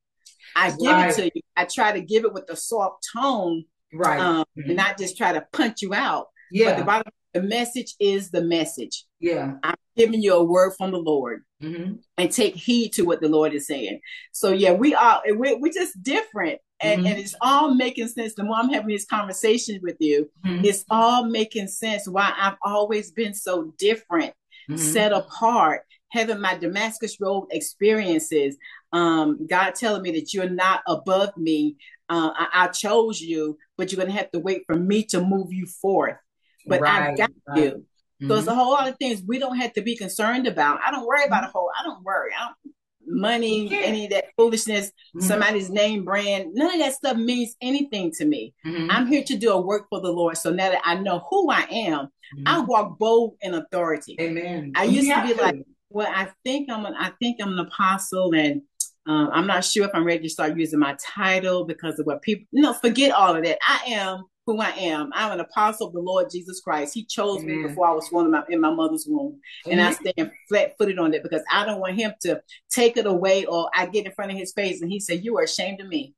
I 0.55 0.69
give 0.71 0.91
right. 0.91 1.09
it 1.09 1.15
to 1.15 1.31
you. 1.35 1.41
I 1.55 1.65
try 1.65 1.91
to 1.91 2.01
give 2.01 2.25
it 2.25 2.33
with 2.33 2.49
a 2.49 2.55
soft 2.55 3.07
tone, 3.13 3.65
right? 3.93 4.19
Um, 4.19 4.45
mm-hmm. 4.57 4.75
Not 4.75 4.97
just 4.97 5.17
try 5.17 5.33
to 5.33 5.45
punch 5.53 5.81
you 5.81 5.93
out. 5.93 6.27
Yeah. 6.51 6.71
But 6.71 6.77
the 6.77 6.85
bottom, 6.85 7.13
the 7.33 7.41
message 7.43 7.95
is 7.99 8.31
the 8.31 8.41
message. 8.41 9.05
Yeah. 9.19 9.55
I'm 9.63 9.75
giving 9.95 10.21
you 10.21 10.33
a 10.33 10.43
word 10.43 10.73
from 10.77 10.91
the 10.91 10.97
Lord 10.97 11.43
mm-hmm. 11.61 11.93
and 12.17 12.31
take 12.31 12.55
heed 12.55 12.93
to 12.93 13.03
what 13.03 13.21
the 13.21 13.29
Lord 13.29 13.53
is 13.53 13.67
saying. 13.67 13.99
So 14.31 14.51
yeah, 14.51 14.73
we 14.73 14.95
are 14.95 15.21
we're, 15.27 15.57
we're 15.59 15.73
just 15.73 16.01
different. 16.01 16.59
And, 16.81 16.99
mm-hmm. 16.99 17.07
and 17.07 17.19
it's 17.19 17.35
all 17.41 17.75
making 17.75 18.07
sense. 18.07 18.35
The 18.35 18.43
more 18.43 18.55
I'm 18.55 18.69
having 18.69 18.89
this 18.89 19.05
conversation 19.05 19.79
with 19.83 19.97
you, 19.99 20.29
mm-hmm. 20.45 20.63
it's 20.63 20.85
all 20.89 21.25
making 21.25 21.67
sense 21.67 22.07
why 22.07 22.33
I've 22.37 22.57
always 22.63 23.11
been 23.11 23.33
so 23.33 23.73
different, 23.77 24.33
mm-hmm. 24.69 24.77
set 24.77 25.11
apart, 25.11 25.81
having 26.11 26.39
my 26.39 26.57
Damascus 26.57 27.17
Road 27.19 27.47
experiences. 27.51 28.55
Um, 28.93 29.45
God 29.45 29.75
telling 29.75 30.01
me 30.03 30.11
that 30.11 30.33
you're 30.33 30.49
not 30.49 30.81
above 30.87 31.35
me. 31.37 31.75
Uh, 32.07 32.31
I, 32.33 32.47
I, 32.53 32.67
chose 32.69 33.21
you, 33.21 33.55
but 33.77 33.91
you're 33.91 33.97
going 33.97 34.11
to 34.11 34.17
have 34.17 34.31
to 34.31 34.39
wait 34.39 34.63
for 34.65 34.75
me 34.75 35.03
to 35.03 35.21
move 35.21 35.53
you 35.53 35.67
forth. 35.67 36.17
But 36.65 36.81
right, 36.81 37.11
I 37.11 37.15
got 37.15 37.29
right. 37.47 37.63
you. 37.63 37.85
Mm-hmm. 38.21 38.29
So 38.29 38.37
it's 38.37 38.47
a 38.47 38.55
whole 38.55 38.71
lot 38.71 38.89
of 38.89 38.97
things 38.97 39.21
we 39.25 39.39
don't 39.39 39.57
have 39.57 39.73
to 39.73 39.81
be 39.81 39.95
concerned 39.95 40.47
about. 40.47 40.79
I 40.85 40.91
don't 40.91 41.05
worry 41.05 41.25
about 41.25 41.45
a 41.45 41.47
whole. 41.47 41.69
I 41.79 41.83
don't 41.83 42.03
worry. 42.03 42.31
I 42.37 42.45
don't, 42.45 42.75
money, 43.09 43.67
yeah. 43.67 43.79
any 43.79 44.05
of 44.05 44.11
that 44.11 44.25
foolishness, 44.37 44.87
mm-hmm. 44.87 45.21
somebody's 45.21 45.69
name 45.69 46.05
brand, 46.05 46.53
none 46.53 46.73
of 46.73 46.79
that 46.79 46.93
stuff 46.93 47.17
means 47.17 47.55
anything 47.61 48.11
to 48.11 48.25
me. 48.25 48.53
Mm-hmm. 48.65 48.87
I'm 48.91 49.07
here 49.07 49.23
to 49.23 49.37
do 49.37 49.51
a 49.51 49.59
work 49.59 49.87
for 49.89 49.99
the 49.99 50.11
Lord. 50.11 50.37
So 50.37 50.51
now 50.51 50.69
that 50.69 50.81
I 50.85 50.95
know 50.95 51.25
who 51.29 51.49
I 51.49 51.61
am, 51.71 52.05
mm-hmm. 52.05 52.43
I 52.45 52.59
walk 52.59 52.99
bold 52.99 53.35
in 53.41 53.55
authority. 53.55 54.15
Amen. 54.19 54.73
I 54.75 54.83
used 54.83 55.09
to 55.09 55.23
be 55.25 55.33
like, 55.41 55.63
well, 55.89 56.11
I 56.13 56.29
think 56.43 56.69
I'm 56.69 56.85
an, 56.85 56.93
I 56.97 57.11
think 57.19 57.37
I'm 57.41 57.53
an 57.53 57.59
apostle 57.59 58.33
and 58.35 58.61
um, 59.07 59.29
I'm 59.33 59.47
not 59.47 59.65
sure 59.65 59.85
if 59.85 59.91
I'm 59.95 60.05
ready 60.05 60.23
to 60.23 60.29
start 60.29 60.55
using 60.55 60.79
my 60.79 60.95
title 61.03 61.65
because 61.65 61.97
of 61.97 62.05
what 62.05 62.21
people, 62.21 62.45
no, 62.51 62.73
forget 62.73 63.11
all 63.11 63.35
of 63.35 63.43
that. 63.43 63.57
I 63.67 63.93
am 63.93 64.25
who 64.49 64.59
I 64.59 64.71
am. 64.71 65.11
I'm 65.13 65.31
an 65.31 65.39
apostle 65.39 65.87
of 65.87 65.93
the 65.93 65.99
Lord 65.99 66.31
Jesus 66.31 66.59
Christ. 66.59 66.95
He 66.95 67.05
chose 67.05 67.43
Amen. 67.43 67.61
me 67.61 67.67
before 67.67 67.87
I 67.87 67.91
was 67.91 68.09
born 68.09 68.25
in 68.25 68.31
my, 68.31 68.43
in 68.49 68.59
my 68.59 68.73
mother's 68.73 69.05
womb. 69.07 69.39
Amen. 69.67 69.79
And 69.79 69.87
I 69.87 69.91
stand 69.91 70.31
flat 70.47 70.73
footed 70.75 70.97
on 70.97 71.13
it 71.13 71.21
because 71.21 71.43
I 71.51 71.65
don't 71.65 71.79
want 71.79 71.95
him 71.95 72.13
to 72.21 72.41
take 72.71 72.97
it 72.97 73.05
away 73.05 73.45
or 73.45 73.69
I 73.75 73.85
get 73.85 74.07
in 74.07 74.11
front 74.13 74.31
of 74.31 74.37
his 74.37 74.51
face 74.53 74.81
and 74.81 74.91
he 74.91 74.99
said, 74.99 75.23
You 75.23 75.37
are 75.37 75.43
ashamed 75.43 75.81
of 75.81 75.87
me. 75.87 76.15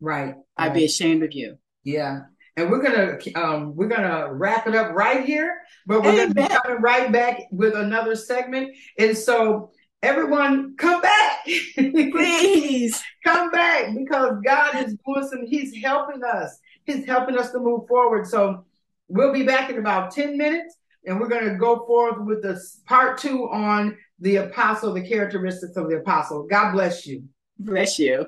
Right. 0.00 0.34
I'd 0.56 0.68
right. 0.68 0.74
be 0.74 0.84
ashamed 0.86 1.24
of 1.24 1.32
you. 1.32 1.58
Yeah. 1.82 2.22
And 2.56 2.70
we're 2.70 2.82
gonna 2.82 3.18
um, 3.34 3.74
we're 3.74 3.88
gonna 3.88 4.32
wrap 4.32 4.66
it 4.66 4.74
up 4.76 4.94
right 4.94 5.24
here, 5.24 5.58
but 5.86 6.02
we're 6.02 6.12
Amen. 6.12 6.32
gonna 6.32 6.48
be 6.48 6.54
coming 6.54 6.80
right 6.80 7.12
back 7.12 7.40
with 7.50 7.74
another 7.74 8.14
segment. 8.14 8.70
And 8.96 9.18
so 9.18 9.72
everyone 10.02 10.76
come 10.76 11.02
back. 11.02 11.44
Please 11.74 13.02
come 13.24 13.50
back 13.50 13.94
because 13.94 14.38
God 14.44 14.76
is 14.76 14.96
doing 15.04 15.28
some, 15.28 15.46
He's 15.46 15.74
helping 15.82 16.22
us. 16.22 16.58
He's 16.84 17.06
helping 17.06 17.38
us 17.38 17.50
to 17.52 17.58
move 17.58 17.86
forward. 17.88 18.26
So 18.26 18.64
we'll 19.08 19.32
be 19.32 19.44
back 19.44 19.70
in 19.70 19.78
about 19.78 20.12
10 20.12 20.36
minutes 20.36 20.76
and 21.06 21.20
we're 21.20 21.28
going 21.28 21.48
to 21.48 21.56
go 21.56 21.84
forward 21.86 22.26
with 22.26 22.42
this 22.42 22.80
part 22.86 23.18
two 23.18 23.48
on 23.50 23.96
the 24.20 24.36
apostle, 24.36 24.92
the 24.92 25.06
characteristics 25.06 25.76
of 25.76 25.88
the 25.88 25.96
apostle. 25.96 26.46
God 26.48 26.72
bless 26.72 27.06
you. 27.06 27.24
Bless 27.58 27.98
you. 27.98 28.26